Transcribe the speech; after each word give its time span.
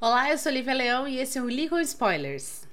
Olá, 0.00 0.30
eu 0.30 0.38
sou 0.38 0.52
Lívia 0.52 0.74
Leão 0.74 1.08
e 1.08 1.18
esse 1.18 1.38
é 1.38 1.42
o 1.42 1.46
Legal 1.46 1.80
Spoilers. 1.80 2.68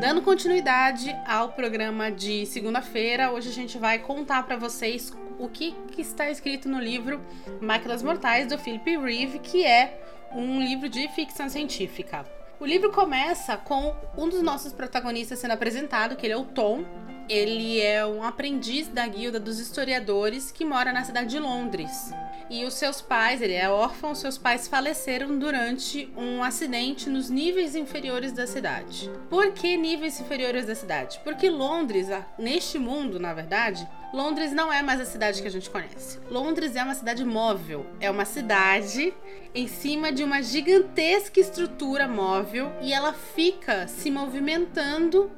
Dando 0.00 0.22
continuidade 0.22 1.14
ao 1.26 1.52
programa 1.52 2.10
de 2.10 2.46
segunda-feira, 2.46 3.30
hoje 3.30 3.50
a 3.50 3.52
gente 3.52 3.76
vai 3.76 3.98
contar 3.98 4.44
para 4.44 4.56
vocês 4.56 5.12
o 5.38 5.46
que, 5.46 5.72
que, 5.92 6.00
está 6.00 6.30
escrito 6.30 6.70
no 6.70 6.80
livro 6.80 7.20
Máquinas 7.60 8.02
Mortais 8.02 8.46
do 8.46 8.56
Philip 8.56 8.96
Reeve, 8.96 9.38
que 9.40 9.62
é 9.62 10.00
um 10.32 10.62
livro 10.62 10.88
de 10.88 11.06
ficção 11.08 11.50
científica. 11.50 12.24
O 12.58 12.64
livro 12.64 12.90
começa 12.92 13.58
com 13.58 13.94
um 14.16 14.26
dos 14.26 14.40
nossos 14.40 14.72
protagonistas 14.72 15.38
sendo 15.38 15.50
apresentado, 15.50 16.16
que 16.16 16.24
ele 16.24 16.32
é 16.32 16.38
o 16.38 16.46
Tom, 16.46 16.82
ele 17.28 17.80
é 17.80 18.04
um 18.06 18.22
aprendiz 18.22 18.88
da 18.88 19.06
guilda 19.06 19.40
dos 19.40 19.58
historiadores 19.58 20.50
que 20.50 20.64
mora 20.64 20.92
na 20.92 21.04
cidade 21.04 21.30
de 21.30 21.38
Londres. 21.38 22.12
E 22.50 22.64
os 22.64 22.74
seus 22.74 23.00
pais, 23.00 23.40
ele 23.40 23.54
é 23.54 23.68
órfão, 23.70 24.14
seus 24.14 24.36
pais 24.36 24.68
faleceram 24.68 25.38
durante 25.38 26.12
um 26.16 26.42
acidente 26.42 27.08
nos 27.08 27.30
níveis 27.30 27.74
inferiores 27.74 28.32
da 28.32 28.46
cidade. 28.46 29.10
Por 29.30 29.52
que 29.52 29.76
níveis 29.76 30.20
inferiores 30.20 30.66
da 30.66 30.74
cidade? 30.74 31.20
Porque 31.24 31.48
Londres, 31.48 32.08
neste 32.38 32.78
mundo, 32.78 33.18
na 33.18 33.32
verdade, 33.32 33.88
Londres 34.12 34.52
não 34.52 34.72
é 34.72 34.82
mais 34.82 35.00
a 35.00 35.06
cidade 35.06 35.40
que 35.40 35.48
a 35.48 35.50
gente 35.50 35.70
conhece. 35.70 36.20
Londres 36.30 36.76
é 36.76 36.82
uma 36.84 36.94
cidade 36.94 37.24
móvel, 37.24 37.86
é 37.98 38.10
uma 38.10 38.24
cidade 38.24 39.14
em 39.54 39.66
cima 39.66 40.12
de 40.12 40.22
uma 40.22 40.42
gigantesca 40.42 41.40
estrutura 41.40 42.06
móvel 42.06 42.70
e 42.82 42.92
ela 42.92 43.12
fica 43.12 43.88
se 43.88 44.10
movimentando 44.10 45.30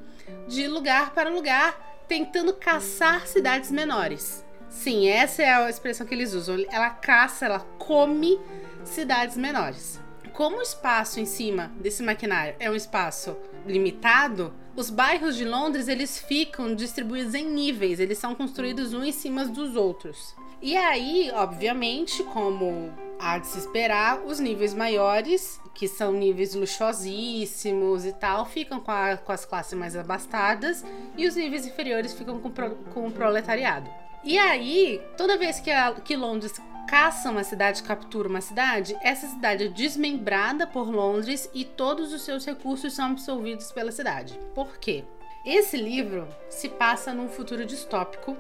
de 0.47 0.67
lugar 0.69 1.13
para 1.13 1.31
lugar, 1.31 2.05
tentando 2.09 2.53
caçar 2.55 3.27
cidades 3.27 3.71
menores. 3.71 4.45
Sim, 4.69 5.09
essa 5.09 5.43
é 5.43 5.53
a 5.53 5.71
expressão 5.71 6.07
que 6.07 6.15
eles 6.15 6.35
usam. 6.35 6.65
Ela 6.71 6.91
caça, 6.91 7.47
ela 7.47 7.61
come 7.79 8.39
cidades 8.85 9.37
menores. 9.37 10.01
Como 10.33 10.59
o 10.59 10.63
espaço 10.63 11.19
em 11.19 11.25
cima 11.25 11.73
desse 11.81 12.03
maquinário 12.03 12.57
é 12.59 12.71
um 12.71 12.77
espaço 12.77 13.37
limitado, 13.67 14.53
os 14.77 14.91
bairros 14.91 15.35
de 15.35 15.45
Londres 15.45 15.89
eles 15.89 16.19
ficam 16.19 16.75
distribuídos 16.75 17.35
em 17.35 17.49
níveis, 17.49 17.99
eles 17.99 18.19
são 18.19 18.35
construídos 18.35 18.93
uns 18.93 19.07
em 19.07 19.13
cima 19.13 19.47
dos 19.47 19.75
outros. 19.75 20.37
E 20.61 20.77
aí, 20.77 21.31
obviamente, 21.35 22.23
como 22.25 22.93
há 23.19 23.39
de 23.39 23.47
se 23.47 23.59
esperar, 23.59 24.21
os 24.25 24.39
níveis 24.39 24.75
maiores, 24.75 25.61
que 25.75 25.89
são 25.89 26.13
níveis 26.13 26.55
luxuosíssimos 26.55 28.05
e 28.05 28.13
tal, 28.13 28.47
ficam 28.47 28.81
com, 28.81 28.91
a, 28.91 29.17
com 29.17 29.33
as 29.33 29.45
classes 29.45 29.75
mais 29.79 29.97
abastadas 29.97 30.85
e 31.17 31.27
os 31.27 31.37
níveis 31.37 31.67
inferiores 31.67 32.13
ficam 32.13 32.41
com, 32.41 32.51
pro, 32.51 32.71
com 32.93 33.07
o 33.07 33.13
proletariado. 33.13 33.91
E 34.25 34.39
aí, 34.39 35.01
toda 35.17 35.39
vez 35.39 35.61
que, 35.61 35.71
a, 35.71 35.93
que 35.93 36.17
Londres 36.17 36.61
caça 36.87 37.31
uma 37.31 37.45
cidade, 37.45 37.83
captura 37.83 38.29
uma 38.29 38.41
cidade, 38.41 38.97
essa 39.03 39.27
cidade 39.27 39.65
é 39.65 39.69
desmembrada 39.69 40.67
por 40.67 40.89
Londres 40.89 41.51
e 41.53 41.65
todos 41.65 42.13
os 42.13 42.23
seus 42.23 42.47
recursos 42.47 42.95
são 42.95 43.07
absorvidos 43.07 43.73
pela 43.73 43.93
cidade. 43.93 44.39
Por 44.55 44.79
quê? 44.79 45.05
Esse 45.45 45.77
livro 45.77 46.27
se 46.49 46.69
passa 46.69 47.13
num 47.13 47.29
futuro 47.29 47.65
distópico 47.65 48.37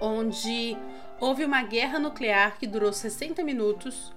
onde 0.00 0.76
houve 1.20 1.44
uma 1.44 1.62
guerra 1.62 1.98
nuclear 1.98 2.58
que 2.58 2.66
durou 2.66 2.92
60 2.92 3.42
minutos 3.42 4.12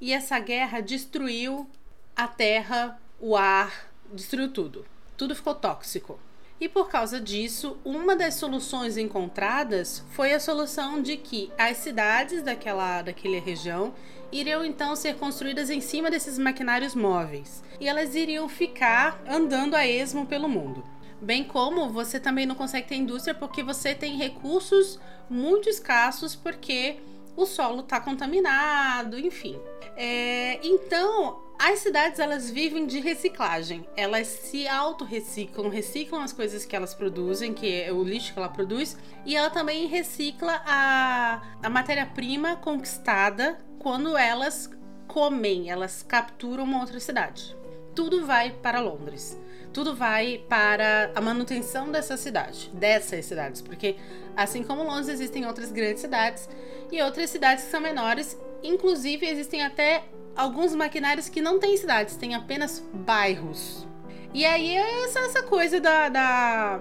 e 0.00 0.12
essa 0.12 0.38
guerra 0.38 0.80
destruiu 0.80 1.68
a 2.16 2.26
terra, 2.26 3.00
o 3.20 3.36
ar, 3.36 3.90
destruiu 4.12 4.50
tudo. 4.52 4.86
Tudo 5.16 5.34
ficou 5.34 5.54
tóxico. 5.54 6.18
E 6.60 6.68
por 6.68 6.90
causa 6.90 7.18
disso, 7.18 7.78
uma 7.84 8.14
das 8.14 8.34
soluções 8.34 8.98
encontradas 8.98 10.04
foi 10.10 10.34
a 10.34 10.40
solução 10.40 11.00
de 11.00 11.16
que 11.16 11.50
as 11.56 11.78
cidades 11.78 12.42
daquela, 12.42 13.00
daquela 13.00 13.40
região 13.40 13.94
iriam 14.30 14.64
então 14.64 14.94
ser 14.94 15.16
construídas 15.16 15.70
em 15.70 15.80
cima 15.80 16.10
desses 16.10 16.38
maquinários 16.38 16.94
móveis 16.94 17.62
e 17.80 17.88
elas 17.88 18.14
iriam 18.14 18.48
ficar 18.48 19.20
andando 19.26 19.74
a 19.74 19.86
esmo 19.86 20.26
pelo 20.26 20.48
mundo. 20.48 20.84
Bem 21.20 21.44
como 21.44 21.88
você 21.90 22.18
também 22.18 22.46
não 22.46 22.54
consegue 22.54 22.88
ter 22.88 22.94
indústria 22.96 23.34
porque 23.34 23.62
você 23.62 23.94
tem 23.94 24.16
recursos 24.16 24.98
muito 25.28 25.68
escassos 25.68 26.34
porque 26.34 26.98
o 27.36 27.44
solo 27.46 27.80
está 27.80 28.00
contaminado, 28.00 29.18
enfim. 29.18 29.58
É, 29.96 30.58
então, 30.66 31.40
as 31.58 31.80
cidades 31.80 32.18
elas 32.18 32.50
vivem 32.50 32.86
de 32.86 33.00
reciclagem. 33.00 33.86
Elas 33.96 34.26
se 34.26 34.66
auto-reciclam, 34.66 35.68
reciclam 35.68 36.22
as 36.22 36.32
coisas 36.32 36.64
que 36.64 36.74
elas 36.74 36.94
produzem, 36.94 37.52
que 37.52 37.82
é 37.82 37.92
o 37.92 38.02
lixo 38.02 38.32
que 38.32 38.38
ela 38.38 38.48
produz, 38.48 38.96
e 39.26 39.36
ela 39.36 39.50
também 39.50 39.86
recicla 39.86 40.62
a, 40.66 41.42
a 41.62 41.68
matéria-prima 41.68 42.56
conquistada 42.56 43.58
quando 43.78 44.16
elas 44.16 44.70
comem, 45.06 45.70
elas 45.70 46.02
capturam 46.02 46.64
uma 46.64 46.80
outra 46.80 46.98
cidade. 46.98 47.56
Tudo 47.94 48.24
vai 48.24 48.50
para 48.50 48.80
Londres 48.80 49.38
tudo 49.72 49.94
vai 49.94 50.42
para 50.48 51.10
a 51.14 51.20
manutenção 51.20 51.90
dessa 51.90 52.16
cidade, 52.16 52.70
dessas 52.72 53.24
cidades, 53.24 53.62
porque 53.62 53.96
assim 54.36 54.62
como 54.62 54.82
Londres 54.82 55.08
existem 55.08 55.46
outras 55.46 55.70
grandes 55.70 56.00
cidades 56.00 56.48
e 56.90 57.00
outras 57.02 57.30
cidades 57.30 57.64
que 57.64 57.70
são 57.70 57.80
menores, 57.80 58.36
inclusive 58.62 59.26
existem 59.26 59.62
até 59.62 60.04
alguns 60.34 60.74
maquinários 60.74 61.28
que 61.28 61.40
não 61.40 61.58
têm 61.58 61.76
cidades, 61.76 62.16
têm 62.16 62.34
apenas 62.34 62.82
bairros. 62.92 63.86
E 64.32 64.44
aí 64.44 64.76
é 64.76 65.04
essa, 65.04 65.20
essa 65.20 65.42
coisa 65.42 65.80
da, 65.80 66.08
da, 66.08 66.80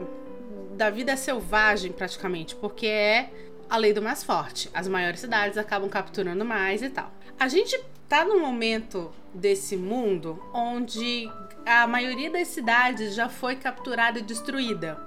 da 0.76 0.90
vida 0.90 1.16
selvagem, 1.18 1.92
praticamente, 1.92 2.56
porque 2.56 2.86
é 2.88 3.30
a 3.70 3.78
lei 3.78 3.94
do 3.94 4.02
mais 4.02 4.24
forte. 4.24 4.70
As 4.74 4.88
maiores 4.88 5.20
cidades 5.20 5.58
acabam 5.58 5.90
capturando 5.90 6.46
mais 6.46 6.82
e 6.82 6.90
tal. 6.90 7.12
A 7.40 7.48
gente 7.48 7.80
tá 8.10 8.26
num 8.26 8.42
momento 8.42 9.12
desse 9.34 9.78
mundo 9.78 10.44
onde 10.52 11.32
a 11.66 11.86
maioria 11.86 12.32
das 12.32 12.48
cidades 12.48 13.14
já 13.14 13.30
foi 13.30 13.56
capturada 13.56 14.18
e 14.18 14.24
destruída. 14.24 15.00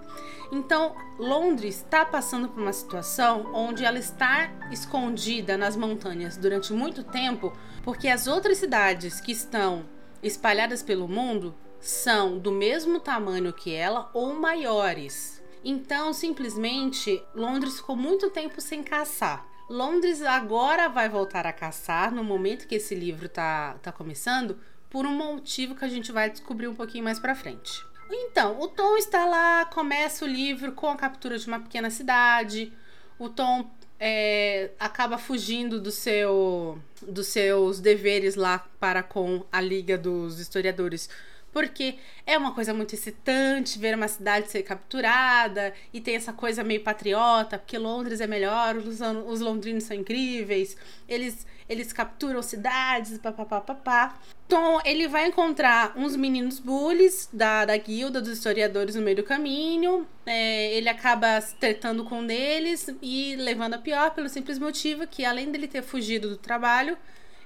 Então, 0.52 0.94
Londres 1.18 1.78
está 1.78 2.04
passando 2.04 2.48
por 2.48 2.62
uma 2.62 2.72
situação 2.72 3.50
onde 3.52 3.84
ela 3.84 3.98
está 3.98 4.50
escondida 4.70 5.56
nas 5.56 5.74
montanhas 5.74 6.36
durante 6.36 6.72
muito 6.72 7.02
tempo, 7.02 7.52
porque 7.82 8.06
as 8.06 8.26
outras 8.26 8.58
cidades 8.58 9.20
que 9.20 9.32
estão 9.32 9.84
espalhadas 10.22 10.82
pelo 10.82 11.08
mundo 11.08 11.54
são 11.80 12.38
do 12.38 12.52
mesmo 12.52 13.00
tamanho 13.00 13.52
que 13.52 13.74
ela 13.74 14.08
ou 14.14 14.34
maiores. 14.34 15.42
Então, 15.64 16.12
simplesmente, 16.12 17.20
Londres 17.34 17.78
ficou 17.78 17.96
muito 17.96 18.30
tempo 18.30 18.60
sem 18.60 18.82
caçar. 18.82 19.51
Londres 19.72 20.20
agora 20.20 20.86
vai 20.86 21.08
voltar 21.08 21.46
a 21.46 21.52
caçar 21.52 22.12
no 22.12 22.22
momento 22.22 22.68
que 22.68 22.74
esse 22.74 22.94
livro 22.94 23.24
está 23.24 23.74
tá 23.82 23.90
começando, 23.90 24.58
por 24.90 25.06
um 25.06 25.12
motivo 25.12 25.74
que 25.74 25.82
a 25.82 25.88
gente 25.88 26.12
vai 26.12 26.28
descobrir 26.28 26.68
um 26.68 26.74
pouquinho 26.74 27.04
mais 27.04 27.18
para 27.18 27.34
frente. 27.34 27.82
Então, 28.10 28.60
o 28.60 28.68
Tom 28.68 28.98
está 28.98 29.24
lá, 29.24 29.64
começa 29.64 30.26
o 30.26 30.28
livro 30.28 30.72
com 30.72 30.88
a 30.88 30.96
captura 30.96 31.38
de 31.38 31.46
uma 31.46 31.58
pequena 31.58 31.88
cidade. 31.88 32.70
O 33.18 33.30
Tom 33.30 33.70
é, 33.98 34.72
acaba 34.78 35.16
fugindo 35.16 35.80
do 35.80 35.90
seu, 35.90 36.78
dos 37.00 37.28
seus 37.28 37.80
deveres 37.80 38.34
lá 38.34 38.58
para 38.78 39.02
com 39.02 39.46
a 39.50 39.58
Liga 39.58 39.96
dos 39.96 40.38
Historiadores 40.38 41.08
porque 41.52 41.96
é 42.26 42.36
uma 42.38 42.54
coisa 42.54 42.72
muito 42.72 42.94
excitante 42.94 43.78
ver 43.78 43.94
uma 43.94 44.08
cidade 44.08 44.50
ser 44.50 44.62
capturada 44.62 45.72
e 45.92 46.00
tem 46.00 46.16
essa 46.16 46.32
coisa 46.32 46.64
meio 46.64 46.82
patriota, 46.82 47.58
porque 47.58 47.76
Londres 47.78 48.20
é 48.20 48.26
melhor, 48.26 48.76
os, 48.76 49.00
os 49.26 49.40
londrinos 49.40 49.84
são 49.84 49.96
incríveis, 49.96 50.76
eles 51.08 51.46
eles 51.68 51.92
capturam 51.92 52.42
cidades, 52.42 53.16
papapá, 53.18 53.60
papá. 53.60 54.18
Tom, 54.46 54.80
ele 54.84 55.08
vai 55.08 55.28
encontrar 55.28 55.94
uns 55.96 56.14
meninos 56.14 56.58
bullies 56.58 57.28
da, 57.32 57.64
da 57.64 57.76
guilda 57.76 58.20
dos 58.20 58.32
historiadores 58.32 58.94
no 58.94 59.00
meio 59.00 59.16
do 59.16 59.22
caminho. 59.22 60.06
É, 60.26 60.74
ele 60.74 60.88
acaba 60.88 61.40
se 61.40 61.54
tretando 61.54 62.04
com 62.04 62.18
um 62.18 62.26
deles 62.26 62.90
e 63.00 63.36
levando 63.36 63.74
a 63.74 63.78
pior 63.78 64.10
pelo 64.10 64.28
simples 64.28 64.58
motivo 64.58 65.06
que, 65.06 65.24
além 65.24 65.50
dele 65.50 65.66
ter 65.66 65.82
fugido 65.82 66.28
do 66.28 66.36
trabalho, 66.36 66.98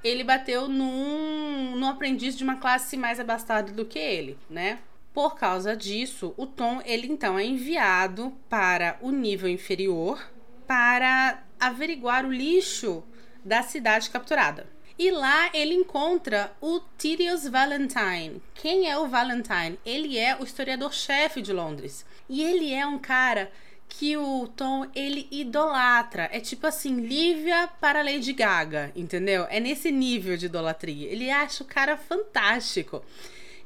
ele 0.06 0.22
bateu 0.24 0.68
num, 0.68 1.76
num 1.76 1.88
aprendiz 1.88 2.36
de 2.36 2.44
uma 2.44 2.56
classe 2.56 2.96
mais 2.96 3.18
abastada 3.18 3.72
do 3.72 3.84
que 3.84 3.98
ele, 3.98 4.38
né? 4.48 4.78
Por 5.12 5.34
causa 5.34 5.74
disso, 5.74 6.34
o 6.36 6.46
Tom 6.46 6.82
ele 6.84 7.06
então 7.06 7.38
é 7.38 7.44
enviado 7.44 8.32
para 8.48 8.98
o 9.00 9.10
nível 9.10 9.48
inferior 9.48 10.22
para 10.66 11.42
averiguar 11.58 12.26
o 12.26 12.32
lixo 12.32 13.02
da 13.44 13.62
cidade 13.62 14.10
capturada. 14.10 14.66
E 14.98 15.10
lá 15.10 15.50
ele 15.52 15.74
encontra 15.74 16.52
o 16.60 16.80
Tedious 16.80 17.46
Valentine. 17.46 18.42
Quem 18.54 18.90
é 18.90 18.96
o 18.96 19.06
Valentine? 19.06 19.78
Ele 19.84 20.18
é 20.18 20.36
o 20.36 20.44
historiador-chefe 20.44 21.42
de 21.42 21.52
Londres. 21.52 22.04
E 22.28 22.42
ele 22.42 22.72
é 22.72 22.86
um 22.86 22.98
cara 22.98 23.50
que 23.88 24.16
o 24.16 24.46
Tom 24.48 24.86
ele 24.94 25.26
idolatra. 25.30 26.28
É 26.32 26.40
tipo 26.40 26.66
assim, 26.66 27.00
Lívia 27.00 27.68
para 27.80 28.02
Lady 28.02 28.32
Gaga, 28.32 28.92
entendeu? 28.94 29.46
É 29.48 29.58
nesse 29.60 29.90
nível 29.90 30.36
de 30.36 30.46
idolatria. 30.46 31.08
Ele 31.08 31.30
acha 31.30 31.62
o 31.62 31.66
cara 31.66 31.96
fantástico. 31.96 33.02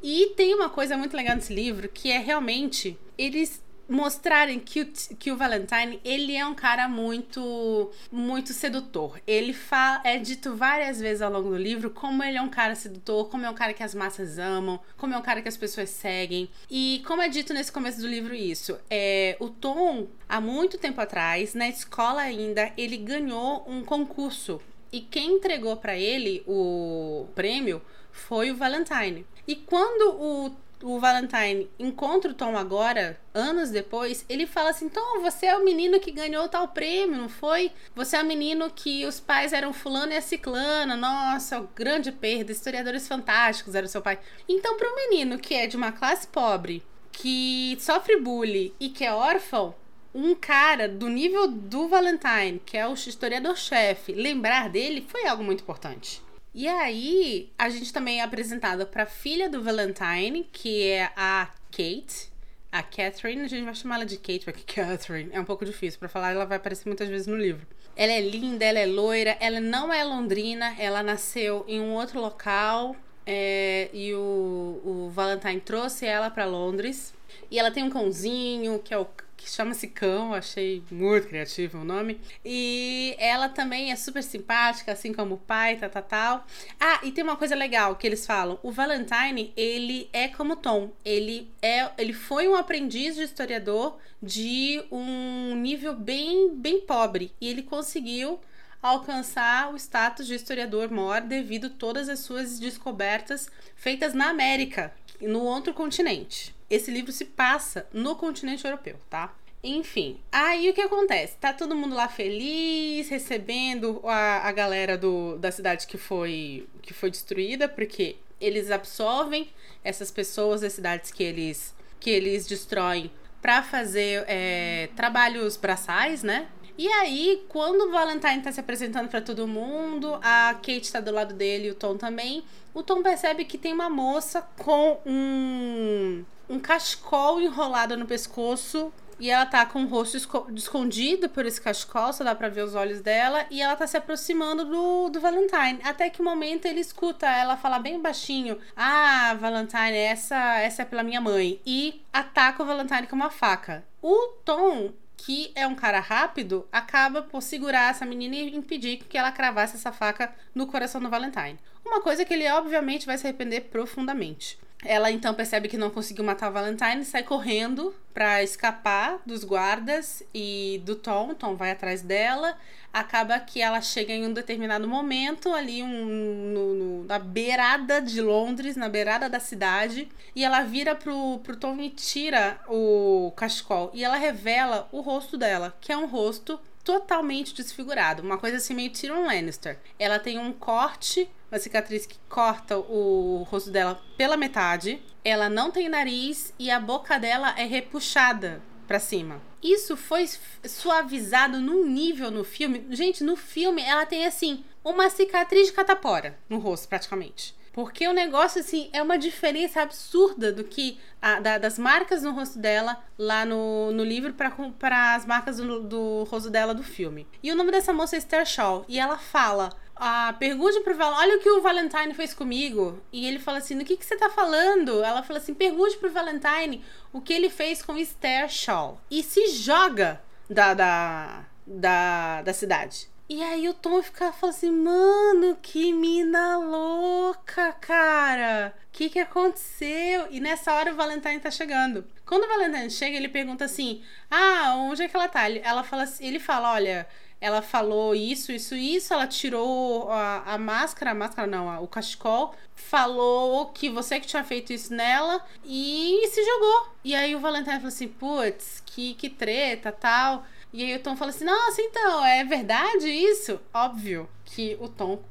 E 0.03 0.33
tem 0.37 0.55
uma 0.55 0.69
coisa 0.69 0.97
muito 0.97 1.17
legal 1.17 1.35
nesse 1.35 1.53
livro 1.53 1.89
que 1.89 2.11
é 2.11 2.19
realmente 2.19 2.97
eles 3.19 3.63
mostrarem 3.91 4.61
que 4.61 4.83
o, 4.83 4.87
que 5.19 5.33
o 5.33 5.37
Valentine, 5.37 6.01
ele 6.05 6.37
é 6.37 6.47
um 6.47 6.55
cara 6.55 6.89
muito 6.89 7.91
muito 8.11 8.53
sedutor. 8.53 9.21
Ele 9.27 9.53
fala, 9.53 10.01
é 10.05 10.17
dito 10.17 10.55
várias 10.55 11.01
vezes 11.01 11.21
ao 11.21 11.33
longo 11.33 11.51
do 11.51 11.57
livro 11.57 11.91
como 11.91 12.23
ele 12.23 12.39
é 12.39 12.43
um 12.43 12.49
cara 12.49 12.75
sedutor, 12.75 13.29
como 13.29 13.45
é 13.45 13.51
um 13.51 13.55
cara 13.55 13.75
que 13.75 13.83
as 13.83 13.95
massas 13.95 14.39
amam, 14.39 14.79
como 14.97 15.13
é 15.13 15.19
um 15.19 15.23
cara 15.23 15.43
que 15.43 15.49
as 15.49 15.57
pessoas 15.57 15.91
seguem. 15.91 16.49
E 16.71 17.03
como 17.07 17.21
é 17.21 17.29
dito 17.29 17.53
nesse 17.53 17.73
começo 17.73 18.01
do 18.01 18.07
livro 18.07 18.35
isso, 18.35 18.79
é 18.89 19.37
o 19.41 19.49
Tom 19.49 20.07
há 20.29 20.41
muito 20.41 20.79
tempo 20.79 21.01
atrás, 21.01 21.55
na 21.55 21.69
escola 21.69 22.21
ainda, 22.23 22.73
ele 22.77 22.97
ganhou 22.97 23.65
um 23.67 23.83
concurso 23.85 24.61
e 24.93 25.01
quem 25.01 25.35
entregou 25.35 25.77
para 25.77 25.97
ele 25.97 26.43
o 26.47 27.27
prêmio 27.35 27.83
foi 28.13 28.51
o 28.51 28.57
Valentine. 28.57 29.27
E 29.47 29.57
quando 29.57 30.15
o 30.15 30.51
o 30.83 30.99
Valentine 30.99 31.69
encontra 31.79 32.31
o 32.31 32.35
Tom 32.35 32.57
agora, 32.57 33.21
anos 33.35 33.71
depois, 33.71 34.25
ele 34.29 34.47
fala 34.47 34.71
assim: 34.71 34.89
Tom, 34.89 35.21
você 35.21 35.47
é 35.47 35.57
o 35.57 35.65
menino 35.65 36.01
que 36.01 36.11
ganhou 36.11 36.49
tal 36.49 36.69
prêmio, 36.69 37.17
não 37.17 37.29
foi? 37.29 37.73
Você 37.95 38.17
é 38.17 38.23
o 38.23 38.27
menino 38.27 38.71
que 38.71 39.05
os 39.07 39.21
pais 39.21 39.53
eram 39.53 39.73
fulano 39.73 40.13
e 40.13 40.17
a 40.17 40.21
ciclana. 40.21 40.97
Nossa, 40.97 41.69
grande 41.75 42.11
perda, 42.13 42.53
historiadores 42.53 43.07
fantásticos 43.07 43.75
era 43.75 43.87
o 43.87 43.89
seu 43.89 44.03
pai. 44.03 44.19
Então, 44.49 44.77
para 44.77 44.91
um 44.91 44.97
menino 44.97 45.39
que 45.39 45.55
é 45.55 45.67
de 45.67 45.77
uma 45.77 45.93
classe 45.93 46.27
pobre, 46.27 46.83
que 47.13 47.77
sofre 47.81 48.17
bullying 48.17 48.73
e 48.81 48.89
que 48.89 49.05
é 49.05 49.13
órfão, 49.13 49.75
um 50.15 50.35
cara 50.35 50.89
do 50.89 51.09
nível 51.09 51.47
do 51.49 51.89
Valentine, 51.89 52.61
que 52.65 52.77
é 52.77 52.87
o 52.87 52.95
historiador-chefe, 52.95 54.13
lembrar 54.13 54.69
dele 54.69 55.07
foi 55.07 55.27
algo 55.27 55.45
muito 55.45 55.63
importante. 55.63 56.23
E 56.53 56.67
aí, 56.67 57.53
a 57.57 57.69
gente 57.69 57.93
também 57.93 58.21
é 58.21 58.25
apresentado 58.25 58.87
para 58.87 59.05
a 59.05 59.07
filha 59.07 59.49
do 59.49 59.63
Valentine, 59.63 60.49
que 60.53 60.89
é 60.89 61.11
a 61.17 61.49
Kate. 61.71 62.31
A 62.73 62.83
Catherine, 62.83 63.43
a 63.43 63.49
gente 63.49 63.65
vai 63.65 63.75
chamar 63.75 63.97
ela 63.97 64.07
de 64.07 64.17
Kate, 64.17 64.45
porque 64.45 64.63
Catherine 64.75 65.31
é 65.33 65.41
um 65.41 65.45
pouco 65.45 65.65
difícil 65.65 65.99
para 65.99 66.09
falar, 66.09 66.33
ela 66.33 66.45
vai 66.45 66.57
aparecer 66.57 66.89
muitas 66.89 67.09
vezes 67.09 67.27
no 67.27 67.37
livro. 67.37 67.67
Ela 67.97 68.13
é 68.13 68.21
linda, 68.21 68.65
ela 68.65 68.79
é 68.79 68.87
loira, 68.87 69.37
ela 69.41 69.61
não 69.61 69.93
é 69.93 70.03
londrina, 70.05 70.75
ela 70.79 71.03
nasceu 71.03 71.65
em 71.69 71.81
um 71.81 71.95
outro 71.95 72.21
local 72.21 72.97
é, 73.27 73.91
e 73.93 74.13
o, 74.15 74.81
o 74.85 75.11
Valentine 75.13 75.61
trouxe 75.61 76.07
ela 76.07 76.31
para 76.31 76.45
Londres. 76.47 77.15
E 77.51 77.59
ela 77.59 77.71
tem 77.71 77.85
um 77.85 77.91
cãozinho, 77.91 78.79
que 78.81 78.93
é 78.93 78.99
o 78.99 79.07
que 79.41 79.49
chama-se 79.49 79.89
Cão, 79.89 80.35
achei 80.35 80.83
muito 80.91 81.27
criativo 81.27 81.79
o 81.79 81.85
nome. 81.85 82.21
E 82.45 83.17
ela 83.19 83.49
também 83.49 83.91
é 83.91 83.97
super 83.97 84.23
simpática, 84.23 84.93
assim 84.93 85.15
como 85.15 85.37
o 85.37 85.39
pai, 85.39 85.77
tal, 85.77 85.89
tal, 85.89 86.03
tal. 86.03 86.47
Ah, 86.79 87.01
e 87.03 87.11
tem 87.11 87.25
uma 87.25 87.37
coisa 87.37 87.55
legal 87.55 87.97
que 87.97 88.07
eles 88.07 88.27
falam: 88.27 88.59
o 88.63 88.71
Valentine, 88.71 89.51
ele 89.57 90.11
é 90.13 90.29
como 90.29 90.57
Tom. 90.57 90.93
Ele, 91.03 91.51
é, 91.63 91.91
ele 91.97 92.13
foi 92.13 92.47
um 92.49 92.55
aprendiz 92.55 93.17
de 93.17 93.23
historiador 93.23 93.97
de 94.23 94.85
um 94.93 95.57
nível 95.57 95.95
bem, 95.95 96.55
bem 96.55 96.83
pobre. 96.83 97.33
E 97.41 97.49
ele 97.49 97.63
conseguiu 97.63 98.39
alcançar 98.83 99.73
o 99.73 99.77
status 99.77 100.27
de 100.27 100.35
historiador 100.35 100.91
maior 100.91 101.23
devido 101.23 101.69
a 101.69 101.71
todas 101.71 102.11
as 102.11 102.19
suas 102.21 102.59
descobertas 102.59 103.49
feitas 103.75 104.13
na 104.13 104.29
América, 104.29 104.93
no 105.19 105.41
outro 105.41 105.73
continente. 105.73 106.55
Esse 106.71 106.91
livro 106.91 107.11
se 107.11 107.25
passa 107.25 107.87
no 107.93 108.15
continente 108.15 108.65
europeu, 108.65 108.97
tá? 109.11 109.35
Enfim, 109.63 110.19
aí 110.33 110.71
o 110.71 110.73
que 110.73 110.81
acontece? 110.81 111.37
Tá 111.37 111.53
todo 111.53 111.77
mundo 111.77 111.95
lá 111.95 112.09
feliz, 112.09 113.09
recebendo 113.11 114.01
a, 114.05 114.49
a 114.49 114.53
galera 114.53 114.97
do, 114.97 115.37
da 115.37 115.51
cidade 115.51 115.87
que 115.87 115.99
foi, 115.99 116.67
que 116.81 116.95
foi 116.95 117.11
destruída, 117.11 117.69
porque 117.69 118.17
eles 118.41 118.71
absorvem 118.71 119.51
essas 119.85 120.11
pessoas 120.11 120.63
das 120.63 120.73
cidades 120.73 121.11
que 121.11 121.23
eles, 121.23 121.75
que 121.99 122.09
eles 122.09 122.47
destroem 122.47 123.11
para 123.43 123.63
fazer 123.63 124.25
é, 124.29 124.89
trabalhos 124.97 125.57
braçais, 125.57 126.23
né? 126.23 126.49
E 126.79 126.89
aí, 126.89 127.45
quando 127.49 127.83
o 127.83 127.91
Valentine 127.91 128.41
tá 128.41 128.51
se 128.51 128.61
apresentando 128.61 129.09
para 129.09 129.21
todo 129.21 129.47
mundo, 129.47 130.19
a 130.23 130.55
Kate 130.55 130.91
tá 130.91 131.01
do 131.01 131.11
lado 131.11 131.35
dele 131.35 131.69
e 131.69 131.71
o 131.71 131.75
Tom 131.75 131.99
também, 131.99 132.43
o 132.73 132.83
Tom 132.83 133.03
percebe 133.03 133.45
que 133.45 133.59
tem 133.59 133.75
uma 133.75 133.91
moça 133.91 134.41
com 134.57 134.99
um, 135.05 136.25
um 136.51 136.59
cachecol 136.59 137.41
enrolado 137.41 137.97
no 137.97 138.05
pescoço 138.05 138.93
e 139.21 139.31
ela 139.31 139.45
tá 139.45 139.67
com 139.67 139.85
o 139.85 139.87
rosto 139.87 140.17
escondido 140.55 141.29
por 141.29 141.45
esse 141.45 141.61
cachecol, 141.61 142.11
só 142.13 142.25
dá 142.25 142.35
pra 142.35 142.49
ver 142.49 142.65
os 142.65 142.75
olhos 142.75 143.03
dela. 143.03 143.47
E 143.51 143.61
ela 143.61 143.77
tá 143.77 143.87
se 143.87 143.97
aproximando 143.97 144.65
do, 144.65 145.11
do 145.11 145.21
Valentine. 145.21 145.79
Até 145.85 146.09
que 146.09 146.23
momento 146.23 146.65
ele 146.65 146.81
escuta 146.81 147.27
ela 147.27 147.57
falar 147.57 147.81
bem 147.81 148.01
baixinho: 148.01 148.59
Ah, 148.75 149.37
Valentine, 149.39 149.95
essa, 149.95 150.59
essa 150.61 150.83
é 150.83 150.85
pela 150.87 151.03
minha 151.03 151.21
mãe. 151.21 151.61
E 151.67 152.03
ataca 152.11 152.63
o 152.63 152.67
Valentine 152.67 153.07
com 153.07 153.15
uma 153.15 153.31
faca. 153.31 153.85
O 154.03 154.29
Tom 154.43 154.91
que 155.23 155.53
é 155.55 155.67
um 155.67 155.75
cara 155.75 156.01
rápido, 156.01 156.67
acaba 156.73 157.21
por 157.21 157.43
segurar 157.43 157.91
essa 157.91 158.07
menina 158.07 158.35
e 158.37 158.57
impedir 158.57 158.97
que 158.97 159.19
ela 159.19 159.31
cravasse 159.31 159.77
essa 159.77 159.93
faca 159.93 160.35
no 160.55 160.67
coração 160.67 160.99
do 160.99 161.11
Valentine. 161.11 161.59
Uma 161.85 162.01
coisa 162.01 162.25
que 162.25 162.33
ele 162.33 162.51
obviamente 162.51 163.05
vai 163.05 163.19
se 163.19 163.27
arrepender 163.27 163.69
profundamente. 163.71 164.59
Ela 164.85 165.11
então 165.11 165.35
percebe 165.35 165.69
que 165.69 165.77
não 165.77 165.91
conseguiu 165.91 166.25
matar 166.25 166.51
o 166.51 166.53
Valentine, 166.53 167.05
sai 167.05 167.23
correndo 167.23 167.95
para 168.15 168.43
escapar 168.43 169.21
dos 169.27 169.45
guardas 169.45 170.23
e 170.35 170.81
do 170.85 170.97
Tom. 170.97 171.35
Tom 171.35 171.55
vai 171.55 171.71
atrás 171.71 172.03
dela. 172.03 172.57
Acaba 172.93 173.39
que 173.39 173.61
ela 173.61 173.81
chega 173.81 174.13
em 174.13 174.27
um 174.27 174.33
determinado 174.33 174.89
momento 174.89 175.53
ali 175.53 175.83
um, 175.83 176.05
no, 176.07 176.75
no, 176.75 177.05
na 177.05 177.19
beirada 177.19 178.01
de 178.01 178.21
Londres, 178.21 178.75
na 178.75 178.89
beirada 178.89 179.29
da 179.29 179.39
cidade, 179.39 180.09
e 180.35 180.45
ela 180.45 180.63
vira 180.63 180.97
pro, 180.97 181.39
pro 181.45 181.57
Tom 181.57 181.77
e 181.77 181.91
tira 181.91 182.59
o 182.67 183.33
cachecol. 183.37 183.91
E 183.95 184.03
ela 184.03 184.17
revela 184.17 184.89
o 184.91 185.01
rosto 185.01 185.37
dela, 185.37 185.77
que 185.81 185.93
é 185.93 185.97
um 185.97 186.07
rosto 186.07 186.59
totalmente 186.85 187.55
desfigurado, 187.55 188.23
uma 188.23 188.39
coisa 188.39 188.57
assim 188.57 188.75
meio 188.75 188.93
Tyrion 188.93 189.27
Lannister. 189.27 189.79
Ela 189.99 190.19
tem 190.19 190.39
um 190.39 190.53
corte 190.53 191.29
uma 191.51 191.59
cicatriz 191.59 192.07
que 192.07 192.17
corta 192.29 192.79
o 192.79 193.45
rosto 193.51 193.71
dela 193.71 194.01
pela 194.17 194.37
metade. 194.37 195.03
Ela 195.25 195.49
não 195.49 195.71
tem 195.71 195.89
nariz 195.89 196.55
e 196.59 196.71
a 196.71 196.79
boca 196.79 197.19
dela 197.19 197.53
é 197.59 197.65
repuxada 197.65 198.63
para 198.87 199.01
cima. 199.01 199.43
Isso 199.63 199.97
foi 199.97 200.29
suavizado 200.65 201.61
num 201.61 201.85
nível 201.85 202.31
no 202.31 202.45
filme. 202.45 202.87
Gente, 202.91 203.25
no 203.25 203.37
filme 203.37 203.83
ela 203.83 204.07
tem 204.07 204.27
assim 204.27 204.65
uma 204.85 205.11
cicatriz 205.11 205.67
de 205.67 205.73
catapora 205.73 206.39
no 206.49 206.59
rosto, 206.59 206.89
praticamente. 206.89 207.55
Porque 207.73 208.07
o 208.09 208.13
negócio, 208.13 208.61
assim, 208.61 208.91
é 208.93 209.03
uma 209.03 209.17
diferença 209.17 209.81
absurda 209.81 210.53
do 210.53 210.65
que 210.65 210.99
a, 211.23 211.39
da, 211.39 211.59
das 211.59 211.79
marcas 211.79 212.23
no 212.23 212.33
rosto 212.33 212.59
dela 212.59 212.97
lá 213.17 213.45
no, 213.45 213.93
no 213.93 214.03
livro 214.03 214.35
para 214.35 215.15
as 215.15 215.25
marcas 215.25 215.59
do, 215.59 215.81
do 215.81 216.25
rosto 216.25 216.51
dela 216.51 216.75
do 216.75 216.83
filme. 216.83 217.27
E 217.43 217.53
o 217.53 217.55
nome 217.55 217.71
dessa 217.71 217.93
moça 217.93 218.17
é 218.17 218.19
Esther 218.19 218.45
Shaw. 218.45 218.85
E 218.89 218.99
ela 218.99 219.17
fala: 219.17 219.71
a 219.95 220.33
pergunte 220.39 220.81
pro 220.81 220.97
Valentine, 220.97 221.23
olha 221.23 221.37
o 221.37 221.41
que 221.41 221.51
o 221.51 221.61
Valentine 221.61 222.15
fez 222.15 222.33
comigo. 222.33 222.99
E 223.13 223.27
ele 223.27 223.39
fala 223.39 223.59
assim, 223.59 223.77
do 223.77 223.85
que, 223.85 223.99
que 223.99 224.05
você 224.05 224.17
tá 224.17 224.31
falando? 224.31 225.05
Ela 225.05 225.23
fala 225.23 225.39
assim, 225.39 225.53
pergunte 225.53 225.99
pro 225.99 226.11
Valentine 226.11 226.83
o 227.13 227.21
que 227.21 227.35
ele 227.35 227.51
fez 227.51 227.83
com 227.83 227.99
Esther 227.99 228.49
Shaw. 228.49 228.99
E 229.11 229.23
se 229.23 229.49
joga 229.49 230.21
da, 230.49 230.73
da, 230.73 231.45
da, 231.67 232.43
da 232.43 232.53
cidade. 232.55 233.11
E 233.31 233.45
aí 233.45 233.69
o 233.69 233.75
Tom 233.75 234.03
fica 234.03 234.33
falando 234.33 234.57
assim, 234.57 234.73
mano, 234.73 235.57
que 235.63 235.93
mina 235.93 236.59
louca, 236.59 237.73
cara. 237.75 238.75
O 238.89 238.91
que 238.91 239.09
que 239.09 239.21
aconteceu? 239.21 240.27
E 240.33 240.41
nessa 240.41 240.75
hora 240.75 240.93
o 240.93 240.97
Valentine 240.97 241.39
tá 241.39 241.49
chegando. 241.49 242.05
Quando 242.27 242.43
o 242.43 242.49
Valentine 242.49 242.91
chega, 242.91 243.17
ele 243.17 243.29
pergunta 243.29 243.65
assim, 243.65 244.03
ah, 244.29 244.75
onde 244.79 245.03
é 245.03 245.09
que 245.09 245.17
ela 245.17 245.29
tá? 245.29 245.49
Ela 245.49 245.85
fala, 245.85 246.05
ele 246.21 246.41
fala, 246.41 246.73
olha 246.73 247.07
ela 247.41 247.63
falou 247.63 248.15
isso, 248.15 248.53
isso, 248.53 248.75
isso, 248.75 249.15
ela 249.15 249.27
tirou 249.27 250.11
a, 250.13 250.43
a 250.45 250.59
máscara, 250.59 251.13
a 251.13 251.15
máscara 251.15 251.47
não, 251.49 251.71
a, 251.71 251.81
o 251.81 251.89
cachecol, 251.89 252.55
falou 252.75 253.67
que 253.69 253.89
você 253.89 254.21
que 254.21 254.27
tinha 254.27 254.45
feito 254.45 254.73
isso 254.75 254.93
nela 254.93 255.43
e 255.65 256.29
se 256.29 256.45
jogou. 256.45 256.89
E 257.03 257.15
aí 257.15 257.35
o 257.35 257.41
Valentine 257.41 257.77
falou 257.77 257.89
assim, 257.89 258.09
putz, 258.09 258.83
que, 258.85 259.15
que 259.15 259.31
treta, 259.31 259.91
tal. 259.91 260.45
E 260.73 260.85
aí 260.85 260.97
o 260.97 261.01
Tom 261.01 261.17
falou 261.17 261.35
assim, 261.35 261.45
nossa, 261.45 261.81
então, 261.83 262.25
é 262.25 262.45
verdade 262.45 263.09
isso? 263.09 263.61
Óbvio 263.75 264.29
que 264.45 264.77
o 264.81 264.89
Tom 264.89 265.23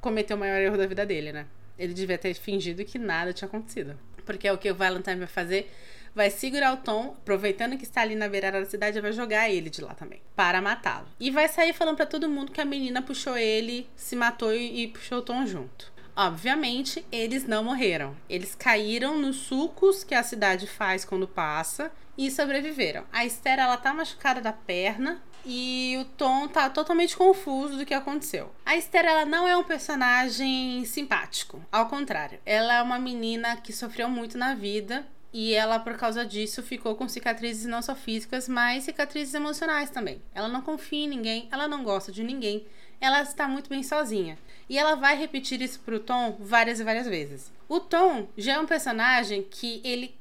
cometeu 0.00 0.36
o 0.36 0.40
maior 0.40 0.60
erro 0.60 0.76
da 0.76 0.86
vida 0.86 1.06
dele, 1.06 1.32
né? 1.32 1.46
Ele 1.78 1.94
devia 1.94 2.18
ter 2.18 2.34
fingido 2.34 2.84
que 2.84 2.98
nada 2.98 3.32
tinha 3.32 3.46
acontecido. 3.46 3.98
Porque 4.26 4.48
é 4.48 4.52
o 4.52 4.58
que 4.58 4.70
o 4.70 4.74
Valentine 4.74 5.16
vai 5.16 5.28
fazer 5.28 5.70
vai 6.18 6.30
segurar 6.30 6.72
o 6.74 6.78
Tom, 6.78 7.14
aproveitando 7.16 7.76
que 7.76 7.84
está 7.84 8.00
ali 8.00 8.16
na 8.16 8.28
beirada 8.28 8.58
da 8.58 8.66
cidade, 8.66 9.00
vai 9.00 9.12
jogar 9.12 9.48
ele 9.48 9.70
de 9.70 9.80
lá 9.80 9.94
também, 9.94 10.20
para 10.34 10.60
matá-lo. 10.60 11.06
E 11.20 11.30
vai 11.30 11.46
sair 11.46 11.72
falando 11.72 11.96
para 11.96 12.06
todo 12.06 12.28
mundo 12.28 12.50
que 12.50 12.60
a 12.60 12.64
menina 12.64 13.00
puxou 13.00 13.36
ele, 13.36 13.88
se 13.94 14.16
matou 14.16 14.52
e, 14.52 14.82
e 14.82 14.88
puxou 14.88 15.18
o 15.18 15.22
Tom 15.22 15.46
junto. 15.46 15.92
Obviamente, 16.18 17.06
eles 17.12 17.46
não 17.46 17.62
morreram. 17.62 18.16
Eles 18.28 18.52
caíram 18.52 19.16
nos 19.16 19.36
sucos 19.36 20.02
que 20.02 20.16
a 20.16 20.22
cidade 20.24 20.66
faz 20.66 21.04
quando 21.04 21.28
passa 21.28 21.92
e 22.16 22.28
sobreviveram. 22.28 23.04
A 23.12 23.24
Esther, 23.24 23.60
ela 23.60 23.76
tá 23.76 23.94
machucada 23.94 24.40
da 24.40 24.52
perna 24.52 25.22
e 25.46 25.96
o 26.00 26.04
Tom 26.04 26.48
tá 26.48 26.68
totalmente 26.68 27.16
confuso 27.16 27.76
do 27.78 27.86
que 27.86 27.94
aconteceu. 27.94 28.52
A 28.66 28.76
Esther, 28.76 29.04
ela 29.04 29.24
não 29.24 29.46
é 29.46 29.56
um 29.56 29.62
personagem 29.62 30.84
simpático, 30.86 31.64
ao 31.70 31.86
contrário. 31.86 32.40
Ela 32.44 32.78
é 32.78 32.82
uma 32.82 32.98
menina 32.98 33.56
que 33.56 33.72
sofreu 33.72 34.08
muito 34.08 34.36
na 34.36 34.56
vida 34.56 35.06
E 35.32 35.52
ela, 35.52 35.78
por 35.78 35.96
causa 35.96 36.24
disso, 36.24 36.62
ficou 36.62 36.94
com 36.96 37.06
cicatrizes 37.06 37.66
não 37.66 37.82
só 37.82 37.94
físicas, 37.94 38.48
mas 38.48 38.84
cicatrizes 38.84 39.34
emocionais 39.34 39.90
também. 39.90 40.22
Ela 40.34 40.48
não 40.48 40.62
confia 40.62 41.04
em 41.04 41.08
ninguém, 41.08 41.48
ela 41.52 41.68
não 41.68 41.84
gosta 41.84 42.10
de 42.10 42.24
ninguém, 42.24 42.66
ela 43.00 43.22
está 43.22 43.46
muito 43.46 43.68
bem 43.68 43.82
sozinha. 43.82 44.38
E 44.68 44.78
ela 44.78 44.94
vai 44.94 45.16
repetir 45.16 45.60
isso 45.62 45.80
pro 45.80 46.00
Tom 46.00 46.36
várias 46.38 46.80
e 46.80 46.84
várias 46.84 47.06
vezes. 47.06 47.50
O 47.68 47.80
Tom 47.80 48.28
já 48.36 48.54
é 48.54 48.58
um 48.58 48.66
personagem 48.66 49.42
que 49.42 49.80
ele 49.84 50.14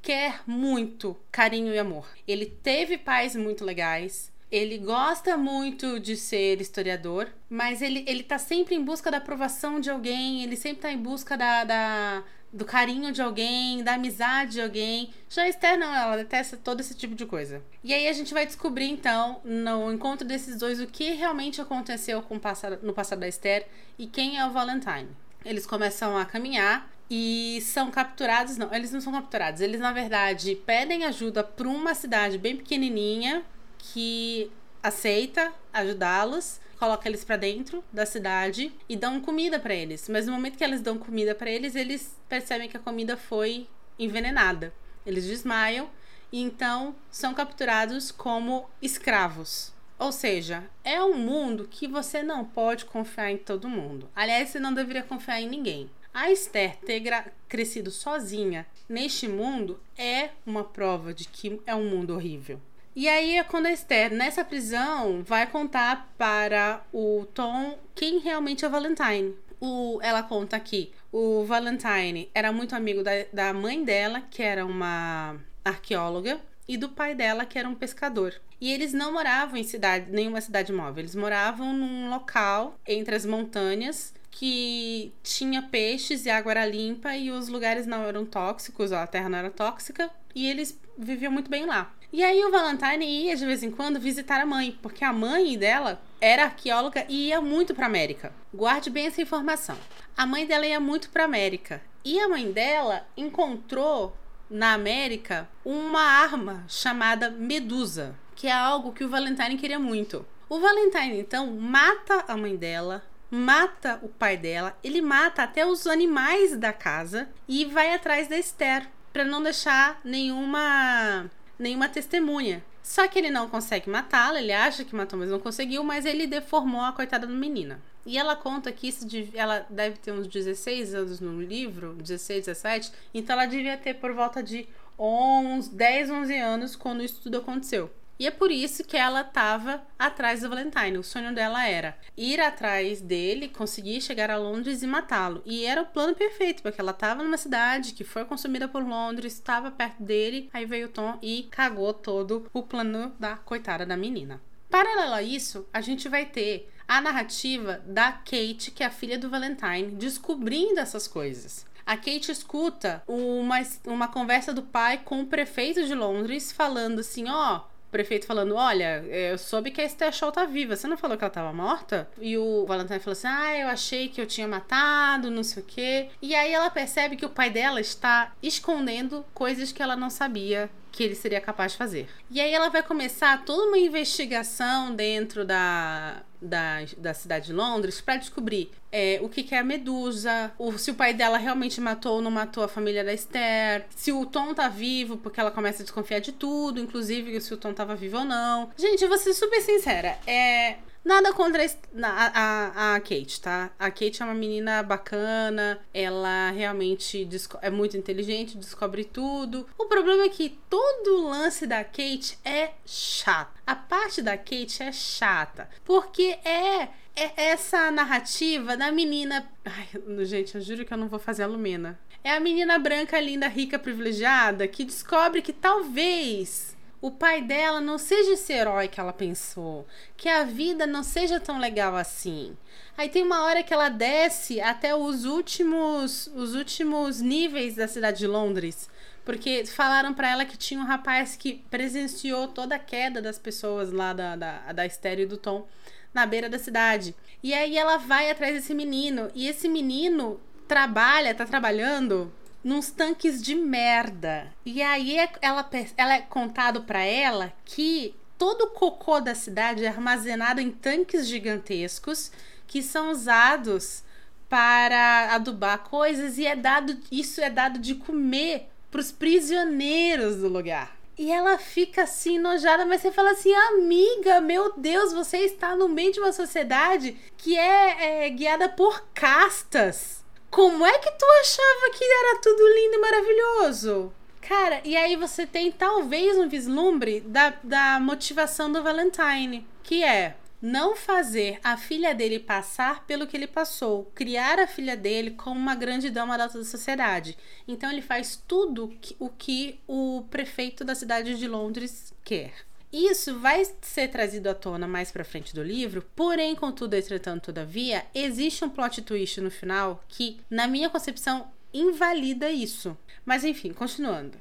quer 0.00 0.40
muito 0.46 1.16
carinho 1.30 1.72
e 1.72 1.78
amor. 1.78 2.08
Ele 2.26 2.46
teve 2.46 2.98
pais 2.98 3.36
muito 3.36 3.64
legais, 3.64 4.32
ele 4.50 4.76
gosta 4.76 5.36
muito 5.36 5.98
de 5.98 6.16
ser 6.16 6.60
historiador, 6.60 7.28
mas 7.48 7.80
ele, 7.80 8.04
ele 8.06 8.22
tá 8.22 8.36
sempre 8.36 8.74
em 8.74 8.84
busca 8.84 9.10
da 9.10 9.16
aprovação 9.16 9.80
de 9.80 9.88
alguém, 9.88 10.42
ele 10.42 10.56
sempre 10.56 10.82
tá 10.82 10.92
em 10.92 10.98
busca 10.98 11.38
da, 11.38 11.64
da 11.64 12.24
do 12.52 12.64
carinho 12.64 13.10
de 13.12 13.22
alguém, 13.22 13.82
da 13.82 13.94
amizade 13.94 14.52
de 14.52 14.60
alguém. 14.60 15.12
Já 15.28 15.42
a 15.42 15.48
Esther 15.48 15.78
não, 15.78 15.94
ela 15.94 16.16
detesta 16.16 16.56
todo 16.56 16.80
esse 16.80 16.94
tipo 16.94 17.14
de 17.14 17.24
coisa. 17.24 17.62
E 17.82 17.94
aí 17.94 18.06
a 18.06 18.12
gente 18.12 18.34
vai 18.34 18.44
descobrir 18.44 18.88
então, 18.88 19.40
no 19.44 19.90
encontro 19.92 20.26
desses 20.26 20.58
dois, 20.58 20.80
o 20.80 20.86
que 20.86 21.12
realmente 21.12 21.60
aconteceu 21.60 22.20
com 22.22 22.36
o 22.36 22.40
passado, 22.40 22.78
no 22.82 22.92
passado 22.92 23.20
da 23.20 23.28
Esther 23.28 23.66
e 23.98 24.06
quem 24.06 24.38
é 24.38 24.46
o 24.46 24.50
Valentine. 24.50 25.08
Eles 25.44 25.66
começam 25.66 26.16
a 26.16 26.24
caminhar 26.24 26.90
e 27.10 27.60
são 27.62 27.90
capturados. 27.90 28.56
Não, 28.56 28.72
eles 28.72 28.92
não 28.92 29.00
são 29.00 29.12
capturados. 29.12 29.60
Eles, 29.60 29.80
na 29.80 29.92
verdade, 29.92 30.54
pedem 30.66 31.04
ajuda 31.04 31.42
para 31.42 31.68
uma 31.68 31.94
cidade 31.94 32.38
bem 32.38 32.56
pequenininha 32.56 33.42
que 33.78 34.50
aceita 34.82 35.52
ajudá-los, 35.72 36.60
coloca 36.82 37.08
eles 37.08 37.22
para 37.22 37.36
dentro 37.36 37.84
da 37.92 38.04
cidade 38.04 38.72
e 38.88 38.96
dão 38.96 39.20
comida 39.20 39.56
para 39.60 39.72
eles. 39.72 40.08
Mas 40.08 40.26
no 40.26 40.32
momento 40.32 40.58
que 40.58 40.64
eles 40.64 40.80
dão 40.80 40.98
comida 40.98 41.32
para 41.32 41.48
eles, 41.48 41.76
eles 41.76 42.18
percebem 42.28 42.68
que 42.68 42.76
a 42.76 42.80
comida 42.80 43.16
foi 43.16 43.68
envenenada. 43.96 44.74
Eles 45.06 45.24
desmaiam 45.24 45.88
e 46.32 46.40
então 46.42 46.92
são 47.08 47.34
capturados 47.34 48.10
como 48.10 48.68
escravos. 48.82 49.72
Ou 49.96 50.10
seja, 50.10 50.64
é 50.82 51.00
um 51.00 51.14
mundo 51.14 51.68
que 51.70 51.86
você 51.86 52.20
não 52.20 52.44
pode 52.44 52.84
confiar 52.84 53.30
em 53.30 53.38
todo 53.38 53.68
mundo. 53.68 54.10
Aliás, 54.12 54.48
você 54.48 54.58
não 54.58 54.74
deveria 54.74 55.04
confiar 55.04 55.40
em 55.40 55.48
ninguém. 55.48 55.88
A 56.12 56.32
Esther 56.32 56.78
ter 56.78 57.00
crescido 57.48 57.92
sozinha 57.92 58.66
neste 58.88 59.28
mundo 59.28 59.78
é 59.96 60.30
uma 60.44 60.64
prova 60.64 61.14
de 61.14 61.28
que 61.28 61.60
é 61.64 61.76
um 61.76 61.88
mundo 61.88 62.12
horrível. 62.12 62.60
E 62.94 63.08
aí 63.08 63.38
é 63.38 63.44
quando 63.44 63.66
a 63.66 63.72
Esther, 63.72 64.12
nessa 64.12 64.44
prisão, 64.44 65.22
vai 65.22 65.46
contar 65.46 66.12
para 66.18 66.84
o 66.92 67.26
Tom 67.32 67.78
quem 67.94 68.18
realmente 68.18 68.66
é 68.66 68.68
o 68.68 68.70
Valentine. 68.70 69.34
O, 69.58 69.98
ela 70.02 70.22
conta 70.22 70.56
aqui, 70.56 70.92
o 71.10 71.44
Valentine 71.44 72.28
era 72.34 72.52
muito 72.52 72.74
amigo 72.74 73.02
da, 73.02 73.12
da 73.32 73.52
mãe 73.54 73.82
dela, 73.82 74.20
que 74.20 74.42
era 74.42 74.66
uma 74.66 75.36
arqueóloga, 75.64 76.38
e 76.68 76.76
do 76.76 76.90
pai 76.90 77.14
dela, 77.14 77.46
que 77.46 77.58
era 77.58 77.68
um 77.68 77.74
pescador. 77.74 78.34
E 78.60 78.70
eles 78.70 78.92
não 78.92 79.12
moravam 79.12 79.56
em 79.56 79.64
cidade, 79.64 80.10
nenhuma 80.10 80.40
cidade 80.42 80.70
móvel, 80.70 81.00
eles 81.00 81.14
moravam 81.14 81.72
num 81.72 82.10
local 82.10 82.78
entre 82.86 83.14
as 83.14 83.24
montanhas 83.24 84.12
que 84.32 85.12
tinha 85.22 85.62
peixes 85.62 86.26
e 86.26 86.30
água 86.30 86.50
era 86.52 86.66
limpa 86.66 87.14
e 87.14 87.30
os 87.30 87.48
lugares 87.48 87.86
não 87.86 88.02
eram 88.02 88.26
tóxicos, 88.26 88.90
a 88.90 89.06
terra 89.06 89.28
não 89.28 89.38
era 89.38 89.50
tóxica, 89.50 90.10
e 90.34 90.48
eles 90.48 90.80
viviam 90.98 91.30
muito 91.30 91.50
bem 91.50 91.66
lá. 91.66 91.94
E 92.12 92.24
aí 92.24 92.44
o 92.44 92.50
Valentine 92.50 93.04
ia 93.04 93.36
de 93.36 93.46
vez 93.46 93.62
em 93.62 93.70
quando 93.70 94.00
visitar 94.00 94.40
a 94.40 94.46
mãe, 94.46 94.76
porque 94.82 95.04
a 95.04 95.12
mãe 95.12 95.56
dela 95.56 96.02
era 96.20 96.44
arqueóloga 96.44 97.06
e 97.08 97.28
ia 97.28 97.40
muito 97.40 97.74
para 97.74 97.86
América. 97.86 98.32
Guarde 98.52 98.90
bem 98.90 99.06
essa 99.06 99.22
informação. 99.22 99.76
A 100.16 100.26
mãe 100.26 100.46
dela 100.46 100.66
ia 100.66 100.80
muito 100.80 101.08
para 101.10 101.24
América 101.24 101.82
e 102.04 102.18
a 102.18 102.28
mãe 102.28 102.50
dela 102.50 103.06
encontrou 103.16 104.16
na 104.50 104.72
América 104.72 105.48
uma 105.64 106.02
arma 106.02 106.64
chamada 106.68 107.30
Medusa, 107.30 108.14
que 108.34 108.46
é 108.46 108.52
algo 108.52 108.92
que 108.92 109.04
o 109.04 109.08
Valentine 109.08 109.56
queria 109.56 109.78
muito. 109.78 110.26
O 110.48 110.58
Valentine 110.58 111.18
então 111.18 111.50
mata 111.52 112.24
a 112.28 112.36
mãe 112.36 112.56
dela, 112.56 113.02
mata 113.34 113.98
o 114.02 114.08
pai 114.08 114.36
dela, 114.36 114.76
ele 114.84 115.00
mata 115.00 115.42
até 115.42 115.64
os 115.64 115.86
animais 115.86 116.54
da 116.54 116.70
casa 116.70 117.30
e 117.48 117.64
vai 117.64 117.94
atrás 117.94 118.28
da 118.28 118.36
Esther 118.36 118.86
para 119.10 119.24
não 119.24 119.42
deixar 119.42 119.98
nenhuma 120.04 121.30
nenhuma 121.58 121.88
testemunha. 121.88 122.62
Só 122.82 123.08
que 123.08 123.18
ele 123.18 123.30
não 123.30 123.48
consegue 123.48 123.88
matá-la, 123.88 124.38
ele 124.38 124.52
acha 124.52 124.84
que 124.84 124.94
matou, 124.94 125.18
mas 125.18 125.30
não 125.30 125.38
conseguiu, 125.38 125.82
mas 125.82 126.04
ele 126.04 126.26
deformou 126.26 126.82
a 126.82 126.92
coitada 126.92 127.26
da 127.26 127.32
menina. 127.32 127.80
E 128.04 128.18
ela 128.18 128.36
conta 128.36 128.70
que 128.70 128.88
isso 128.88 129.06
ela 129.32 129.64
deve 129.70 129.96
ter 129.96 130.12
uns 130.12 130.26
16 130.26 130.94
anos 130.94 131.20
no 131.20 131.40
livro, 131.40 131.94
16, 131.94 132.46
17, 132.46 132.92
então 133.14 133.34
ela 133.34 133.46
devia 133.46 133.78
ter 133.78 133.94
por 133.94 134.12
volta 134.12 134.42
de 134.42 134.68
11, 134.98 135.74
10, 135.74 136.10
11 136.10 136.36
anos 136.36 136.76
quando 136.76 137.02
isso 137.02 137.20
tudo 137.22 137.38
aconteceu. 137.38 137.90
E 138.22 138.26
é 138.28 138.30
por 138.30 138.52
isso 138.52 138.84
que 138.84 138.96
ela 138.96 139.22
estava 139.22 139.82
atrás 139.98 140.42
do 140.42 140.48
Valentine. 140.48 140.96
O 140.96 141.02
sonho 141.02 141.34
dela 141.34 141.66
era 141.66 141.98
ir 142.16 142.40
atrás 142.40 143.00
dele, 143.00 143.48
conseguir 143.48 144.00
chegar 144.00 144.30
a 144.30 144.36
Londres 144.36 144.80
e 144.80 144.86
matá-lo. 144.86 145.42
E 145.44 145.66
era 145.66 145.82
o 145.82 145.86
plano 145.86 146.14
perfeito, 146.14 146.62
porque 146.62 146.80
ela 146.80 146.92
estava 146.92 147.24
numa 147.24 147.36
cidade 147.36 147.94
que 147.94 148.04
foi 148.04 148.24
consumida 148.24 148.68
por 148.68 148.86
Londres, 148.86 149.32
estava 149.32 149.72
perto 149.72 150.00
dele. 150.04 150.48
Aí 150.52 150.64
veio 150.64 150.86
o 150.86 150.90
Tom 150.90 151.18
e 151.20 151.48
cagou 151.50 151.92
todo 151.92 152.48
o 152.52 152.62
plano 152.62 153.12
da 153.18 153.36
coitada 153.38 153.84
da 153.84 153.96
menina. 153.96 154.40
Paralelo 154.70 155.14
a 155.14 155.22
isso, 155.24 155.66
a 155.72 155.80
gente 155.80 156.08
vai 156.08 156.24
ter 156.24 156.70
a 156.86 157.00
narrativa 157.00 157.82
da 157.84 158.12
Kate, 158.12 158.70
que 158.72 158.84
é 158.84 158.86
a 158.86 158.90
filha 158.90 159.18
do 159.18 159.30
Valentine, 159.30 159.96
descobrindo 159.96 160.78
essas 160.78 161.08
coisas. 161.08 161.66
A 161.84 161.96
Kate 161.96 162.30
escuta 162.30 163.02
uma, 163.08 163.56
uma 163.84 164.06
conversa 164.06 164.54
do 164.54 164.62
pai 164.62 164.98
com 164.98 165.22
o 165.22 165.26
prefeito 165.26 165.84
de 165.84 165.94
Londres 165.96 166.52
falando 166.52 167.00
assim: 167.00 167.28
ó, 167.28 167.56
oh, 167.56 167.71
prefeito 167.92 168.26
falando: 168.26 168.56
Olha, 168.56 169.04
eu 169.04 169.38
soube 169.38 169.70
que 169.70 169.80
a 169.80 169.84
Esther 169.84 170.10
Shaw 170.10 170.32
tá 170.32 170.44
viva. 170.46 170.74
Você 170.74 170.88
não 170.88 170.96
falou 170.96 171.16
que 171.16 171.22
ela 171.22 171.30
tava 171.30 171.52
morta? 171.52 172.08
E 172.20 172.36
o 172.36 172.64
Valentine 172.66 172.98
falou 172.98 173.12
assim: 173.12 173.28
Ah, 173.28 173.56
eu 173.58 173.68
achei 173.68 174.08
que 174.08 174.20
eu 174.20 174.26
tinha 174.26 174.48
matado, 174.48 175.30
não 175.30 175.44
sei 175.44 175.62
o 175.62 175.66
quê. 175.66 176.08
E 176.20 176.34
aí 176.34 176.52
ela 176.52 176.70
percebe 176.70 177.14
que 177.16 177.26
o 177.26 177.30
pai 177.30 177.50
dela 177.50 177.80
está 177.80 178.32
escondendo 178.42 179.24
coisas 179.34 179.70
que 179.70 179.82
ela 179.82 179.94
não 179.94 180.10
sabia 180.10 180.68
que 180.90 181.02
ele 181.02 181.14
seria 181.14 181.40
capaz 181.40 181.72
de 181.72 181.78
fazer. 181.78 182.08
E 182.30 182.40
aí 182.40 182.52
ela 182.52 182.68
vai 182.68 182.82
começar 182.82 183.44
toda 183.44 183.68
uma 183.68 183.78
investigação 183.78 184.94
dentro 184.94 185.44
da, 185.44 186.22
da, 186.42 186.84
da 186.98 187.14
cidade 187.14 187.46
de 187.46 187.52
Londres 187.52 188.00
para 188.00 188.16
descobrir 188.16 188.70
é, 188.90 189.18
o 189.22 189.28
que, 189.28 189.42
que 189.42 189.54
é 189.54 189.58
a 189.58 189.64
Medusa, 189.64 190.52
o, 190.58 190.76
se 190.76 190.90
o 190.90 190.94
pai 190.94 191.14
dela 191.14 191.38
realmente 191.38 191.80
matou 191.80 192.16
ou 192.16 192.22
não 192.22 192.30
matou 192.30 192.64
a 192.64 192.68
família 192.68 193.04
da 193.04 193.12
Esther, 193.12 193.86
se 193.94 194.12
o 194.12 194.26
Tom 194.26 194.52
tá 194.52 194.68
vivo, 194.68 195.16
porque 195.16 195.40
ela 195.40 195.50
começa 195.50 195.82
a 195.82 195.84
desconfiar 195.84 196.20
de 196.20 196.32
tudo, 196.32 196.80
inclusive 196.80 197.40
se 197.40 197.54
o 197.54 197.56
Tom 197.56 197.72
tava 197.72 197.94
vivo 197.94 198.18
ou 198.18 198.24
não. 198.24 198.70
Gente, 198.76 199.02
eu 199.02 199.08
vou 199.08 199.18
ser 199.18 199.32
super 199.32 199.60
sincera, 199.62 200.18
é. 200.26 200.76
Nada 201.04 201.32
contra 201.32 201.64
a, 201.64 201.70
a, 202.04 202.94
a, 202.94 203.00
Kate, 203.00 203.40
tá? 203.40 203.70
A 203.78 203.90
Kate 203.90 204.22
é 204.22 204.24
uma 204.24 204.34
menina 204.34 204.82
bacana, 204.82 205.80
ela 205.92 206.50
realmente 206.50 207.28
é 207.60 207.70
muito 207.70 207.96
inteligente, 207.96 208.56
descobre 208.56 209.04
tudo. 209.04 209.66
O 209.76 209.86
problema 209.86 210.22
é 210.24 210.28
que 210.28 210.58
todo 210.70 211.16
o 211.16 211.28
lance 211.28 211.66
da 211.66 211.82
Kate 211.82 212.38
é 212.44 212.70
chato. 212.86 213.60
A 213.66 213.74
parte 213.74 214.22
da 214.22 214.36
Kate 214.36 214.82
é 214.82 214.92
chata, 214.92 215.68
porque 215.84 216.38
é 216.44 216.88
é 217.14 217.50
essa 217.50 217.90
narrativa 217.90 218.76
da 218.76 218.90
menina. 218.90 219.46
Ai, 219.64 219.88
gente, 220.24 220.54
eu 220.54 220.60
juro 220.60 220.84
que 220.84 220.92
eu 220.92 220.98
não 220.98 221.08
vou 221.08 221.18
fazer 221.18 221.42
a 221.42 221.46
Lumena. 221.46 221.98
É 222.24 222.30
a 222.30 222.40
menina 222.40 222.78
branca, 222.78 223.20
linda, 223.20 223.48
rica, 223.48 223.78
privilegiada 223.78 224.66
que 224.68 224.84
descobre 224.84 225.42
que 225.42 225.52
talvez 225.52 226.76
o 227.02 227.10
pai 227.10 227.42
dela 227.42 227.80
não 227.80 227.98
seja 227.98 228.34
esse 228.34 228.52
herói 228.52 228.86
que 228.86 229.00
ela 229.00 229.12
pensou, 229.12 229.84
que 230.16 230.28
a 230.28 230.44
vida 230.44 230.86
não 230.86 231.02
seja 231.02 231.40
tão 231.40 231.58
legal 231.58 231.96
assim. 231.96 232.56
Aí 232.96 233.08
tem 233.08 233.24
uma 233.24 233.42
hora 233.42 233.64
que 233.64 233.74
ela 233.74 233.88
desce 233.88 234.60
até 234.60 234.94
os 234.94 235.24
últimos, 235.24 236.28
os 236.28 236.54
últimos 236.54 237.20
níveis 237.20 237.74
da 237.74 237.88
cidade 237.88 238.18
de 238.18 238.28
Londres, 238.28 238.88
porque 239.24 239.66
falaram 239.66 240.14
para 240.14 240.30
ela 240.30 240.44
que 240.44 240.56
tinha 240.56 240.80
um 240.80 240.86
rapaz 240.86 241.34
que 241.34 241.64
presenciou 241.68 242.46
toda 242.46 242.76
a 242.76 242.78
queda 242.78 243.20
das 243.20 243.38
pessoas 243.38 243.90
lá 243.90 244.12
da, 244.12 244.36
da, 244.36 244.72
da 244.72 244.86
estéreo 244.86 245.26
do 245.26 245.36
Tom 245.36 245.66
na 246.14 246.24
beira 246.24 246.48
da 246.48 246.58
cidade. 246.58 247.16
E 247.42 247.52
aí 247.52 247.76
ela 247.76 247.96
vai 247.96 248.30
atrás 248.30 248.54
desse 248.54 248.74
menino, 248.74 249.28
e 249.34 249.48
esse 249.48 249.68
menino 249.68 250.40
trabalha, 250.68 251.34
tá 251.34 251.44
trabalhando 251.44 252.32
nos 252.62 252.90
tanques 252.90 253.42
de 253.42 253.54
merda. 253.54 254.52
E 254.64 254.82
aí 254.82 255.18
é, 255.18 255.30
ela, 255.40 255.68
ela 255.96 256.14
é 256.14 256.20
contado 256.20 256.82
para 256.82 257.02
ela 257.02 257.52
que 257.64 258.14
todo 258.38 258.62
o 258.62 258.70
cocô 258.70 259.20
da 259.20 259.34
cidade 259.34 259.84
é 259.84 259.88
armazenado 259.88 260.60
em 260.60 260.70
tanques 260.70 261.26
gigantescos 261.26 262.30
que 262.66 262.82
são 262.82 263.10
usados 263.10 264.02
para 264.48 265.34
adubar 265.34 265.78
coisas 265.78 266.38
e 266.38 266.46
é 266.46 266.54
dado 266.54 266.98
isso 267.10 267.40
é 267.40 267.48
dado 267.48 267.78
de 267.78 267.94
comer 267.94 268.68
para 268.90 269.00
os 269.00 269.10
prisioneiros 269.10 270.36
do 270.36 270.48
lugar. 270.48 270.96
E 271.18 271.30
ela 271.30 271.58
fica 271.58 272.02
assim 272.02 272.38
nojada, 272.38 272.84
mas 272.86 273.00
você 273.00 273.12
fala 273.12 273.32
assim, 273.32 273.54
amiga, 273.54 274.40
meu 274.40 274.72
Deus, 274.76 275.12
você 275.12 275.38
está 275.38 275.76
no 275.76 275.88
meio 275.88 276.12
de 276.12 276.20
uma 276.20 276.32
sociedade 276.32 277.16
que 277.36 277.56
é, 277.56 278.26
é 278.26 278.30
guiada 278.30 278.68
por 278.68 279.04
castas 279.14 280.21
como 280.52 280.84
é 280.84 280.98
que 280.98 281.10
tu 281.10 281.24
achava 281.40 281.90
que 281.96 282.04
era 282.04 282.40
tudo 282.42 282.74
lindo 282.74 282.94
e 282.94 282.98
maravilhoso? 282.98 284.12
Cara, 284.42 284.82
e 284.84 284.94
aí 284.94 285.16
você 285.16 285.46
tem 285.46 285.72
talvez 285.72 286.36
um 286.36 286.46
vislumbre 286.46 287.20
da, 287.20 287.54
da 287.64 287.98
motivação 287.98 288.70
do 288.70 288.82
Valentine, 288.82 289.66
que 289.82 290.04
é 290.04 290.36
não 290.60 290.94
fazer 290.94 291.58
a 291.64 291.78
filha 291.78 292.14
dele 292.14 292.38
passar 292.38 293.06
pelo 293.06 293.26
que 293.26 293.34
ele 293.34 293.46
passou, 293.46 294.12
criar 294.14 294.60
a 294.60 294.66
filha 294.66 294.94
dele 294.94 295.30
como 295.30 295.58
uma 295.58 295.74
grande 295.74 296.10
dama 296.10 296.36
da 296.36 296.50
sociedade. 296.50 297.36
Então 297.66 297.90
ele 297.90 298.02
faz 298.02 298.36
tudo 298.46 298.94
o 299.18 299.30
que 299.30 299.80
o 299.88 300.22
prefeito 300.30 300.84
da 300.84 300.94
cidade 300.94 301.38
de 301.38 301.48
Londres 301.48 302.12
quer. 302.22 302.52
Isso 302.92 303.38
vai 303.38 303.64
ser 303.80 304.08
trazido 304.08 304.50
à 304.50 304.54
tona 304.54 304.86
mais 304.86 305.10
para 305.10 305.24
frente 305.24 305.54
do 305.54 305.62
livro, 305.62 306.04
porém, 306.14 306.54
contudo, 306.54 306.94
entretanto, 306.94 307.46
todavia, 307.46 308.04
existe 308.14 308.64
um 308.64 308.68
plot 308.68 309.00
twist 309.00 309.40
no 309.40 309.50
final 309.50 310.04
que, 310.08 310.38
na 310.50 310.68
minha 310.68 310.90
concepção, 310.90 311.50
invalida 311.72 312.50
isso. 312.50 312.96
Mas 313.24 313.44
enfim, 313.44 313.72
continuando. 313.72 314.36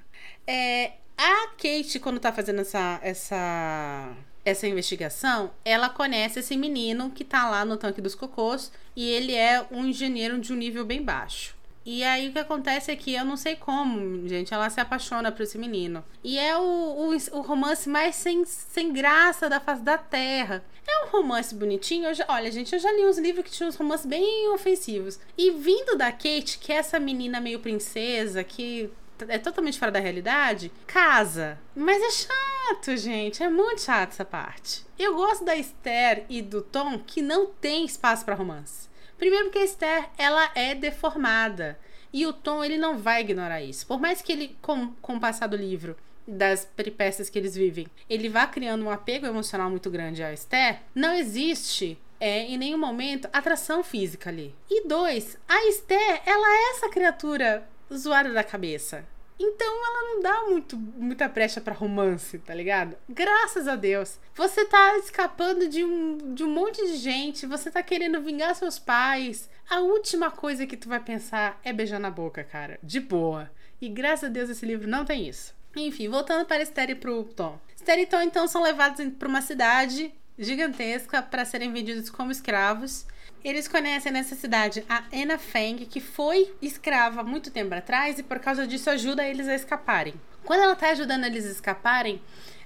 É, 0.46 0.94
a 1.18 1.48
Kate, 1.50 2.00
quando 2.00 2.20
tá 2.20 2.34
fazendo 2.34 2.62
essa, 2.62 3.00
essa, 3.02 4.14
essa 4.44 4.68
investigação, 4.68 5.52
ela 5.64 5.88
conhece 5.88 6.40
esse 6.40 6.58
menino 6.58 7.12
que 7.12 7.24
tá 7.24 7.50
lá 7.50 7.64
no 7.64 7.78
tanque 7.78 8.02
dos 8.02 8.16
cocôs 8.16 8.72
e 8.96 9.08
ele 9.08 9.34
é 9.34 9.66
um 9.72 9.86
engenheiro 9.86 10.40
de 10.40 10.52
um 10.52 10.58
nível 10.58 10.84
bem 10.84 11.02
baixo. 11.02 11.56
E 11.86 12.04
aí 12.04 12.30
o 12.30 12.32
que 12.32 12.40
acontece 12.40 12.92
é 12.92 12.96
que 12.96 13.14
eu 13.14 13.26
não 13.26 13.36
sei 13.36 13.56
como, 13.56 14.28
gente, 14.28 14.54
ela 14.54 14.70
se 14.70 14.80
apaixona 14.80 15.32
por 15.32 15.44
esse 15.44 15.58
menino. 15.58 16.04
E 16.24 16.38
é 16.38 16.56
o, 16.56 16.62
o, 16.62 17.38
o 17.38 17.42
romance 17.42 17.90
mais 17.90 18.16
sem, 18.16 18.46
sem 18.46 18.94
graça 18.94 19.50
da 19.50 19.60
face 19.60 19.82
da 19.82 19.98
terra. 19.98 20.64
É 20.88 21.06
um 21.06 21.10
romance 21.10 21.56
bonitinho. 21.56 22.14
Já, 22.14 22.26
olha, 22.28 22.52
gente, 22.52 22.74
eu 22.74 22.80
já 22.80 22.92
li 22.92 23.06
uns 23.06 23.18
livros 23.18 23.46
que 23.46 23.52
tinham 23.52 23.70
uns 23.70 23.76
romances 23.76 24.06
bem 24.06 24.50
ofensivos. 24.50 25.20
E 25.38 25.52
vindo 25.52 25.96
da 25.96 26.12
Kate, 26.12 26.60
que 26.60 26.72
é 26.72 26.76
essa 26.76 27.00
menina 27.00 27.40
meio 27.40 27.60
princesa, 27.60 28.44
que 28.44 28.90
é 29.28 29.38
totalmente 29.38 29.80
fora 29.80 29.92
da 29.92 30.00
realidade, 30.00 30.72
casa. 30.86 31.60
Mas 31.76 32.02
é 32.02 32.12
chato, 32.12 32.98
gente. 32.98 33.44
É 33.44 33.50
muito 33.50 33.82
chato 33.82 34.12
essa 34.12 34.26
parte. 34.26 34.86
Eu 34.98 35.16
gosto 35.16 35.44
da 35.44 35.56
Esther 35.56 36.26
e 36.30 36.42
do 36.42 36.62
Tom 36.62 37.00
que 37.00 37.22
não 37.22 37.48
tem 37.48 37.86
espaço 37.86 38.26
para 38.26 38.36
romance. 38.36 38.91
Primeiro 39.22 39.46
porque 39.46 39.60
a 39.60 39.64
Esther, 39.64 40.10
ela 40.18 40.50
é 40.56 40.74
deformada. 40.74 41.78
E 42.12 42.26
o 42.26 42.34
Tom, 42.34 42.64
ele 42.64 42.76
não 42.76 42.98
vai 42.98 43.22
ignorar 43.22 43.62
isso. 43.62 43.86
Por 43.86 44.02
mais 44.02 44.20
que 44.20 44.32
ele, 44.32 44.58
com, 44.64 44.94
com 45.00 45.18
o 45.18 45.20
passar 45.20 45.46
do 45.46 45.56
livro, 45.56 45.96
das 46.28 46.66
peripécias 46.66 47.30
que 47.30 47.38
eles 47.38 47.54
vivem, 47.54 47.86
ele 48.10 48.30
vá 48.30 48.48
criando 48.48 48.84
um 48.84 48.90
apego 48.90 49.28
emocional 49.28 49.70
muito 49.70 49.92
grande 49.92 50.24
à 50.24 50.34
Esther, 50.34 50.80
não 50.96 51.14
existe 51.14 52.00
é, 52.20 52.46
em 52.46 52.58
nenhum 52.58 52.80
momento 52.80 53.30
atração 53.32 53.84
física 53.84 54.32
ali. 54.32 54.56
E 54.68 54.88
dois, 54.88 55.38
a 55.48 55.68
Esther, 55.68 56.24
ela 56.26 56.48
é 56.48 56.72
essa 56.72 56.90
criatura 56.90 57.70
zoada 57.94 58.34
da 58.34 58.44
cabeça. 58.44 59.06
Então 59.44 59.68
ela 59.68 60.14
não 60.14 60.22
dá 60.22 60.44
muito, 60.44 60.78
muita 60.78 61.28
brecha 61.28 61.60
para 61.60 61.74
romance, 61.74 62.38
tá 62.38 62.54
ligado? 62.54 62.96
Graças 63.10 63.68
a 63.68 63.76
Deus. 63.76 64.20
Você 64.36 64.66
tá 64.66 64.96
escapando 65.00 65.68
de 65.68 65.84
um, 65.84 66.36
de 66.36 66.44
um 66.44 66.50
monte 66.50 66.86
de 66.86 66.98
gente, 66.98 67.48
você 67.48 67.72
tá 67.72 67.82
querendo 67.82 68.22
vingar 68.22 68.54
seus 68.54 68.78
pais. 68.78 69.50
A 69.68 69.80
última 69.80 70.30
coisa 70.30 70.68
que 70.68 70.78
tu 70.78 70.88
vai 70.88 71.00
pensar 71.00 71.60
é 71.64 71.74
beijar 71.74 72.00
na 72.00 72.12
boca, 72.12 72.44
cara. 72.44 72.78
De 72.84 73.00
boa. 73.00 73.50
E 73.82 73.90
graças 73.90 74.30
a 74.30 74.32
Deus 74.32 74.48
esse 74.48 74.64
livro 74.64 74.88
não 74.88 75.04
tem 75.04 75.28
isso. 75.28 75.56
Enfim, 75.76 76.08
voltando 76.08 76.46
para 76.46 76.62
Esther 76.62 76.92
e 76.92 76.96
pro 76.96 77.24
Tom. 77.24 77.60
Esther 77.76 77.98
e 77.98 78.06
Tom 78.06 78.22
então 78.22 78.48
são 78.48 78.62
levados 78.62 79.04
para 79.18 79.28
uma 79.28 79.42
cidade 79.42 80.14
gigantesca 80.38 81.20
para 81.24 81.46
serem 81.46 81.74
vendidos 81.74 82.12
como 82.12 82.32
escravos. 82.32 83.08
Eles 83.44 83.68
conhecem 83.68 84.12
nessa 84.12 84.36
cidade 84.36 84.86
a 84.88 85.04
Anna 85.12 85.38
Feng, 85.38 85.86
que 85.86 86.00
foi 86.00 86.54
escrava 86.62 87.24
muito 87.24 87.50
tempo 87.50 87.74
atrás 87.74 88.20
e 88.20 88.24
por 88.24 88.40
causa 88.40 88.68
disso 88.68 88.90
ajuda 88.90 89.28
eles 89.28 89.48
a 89.48 89.56
escaparem. 89.56 90.14
Quando 90.46 90.62
ela 90.62 90.74
está 90.74 90.90
ajudando 90.90 91.26
eles 91.26 91.48
a 91.48 91.52
escaparem, 91.52 92.22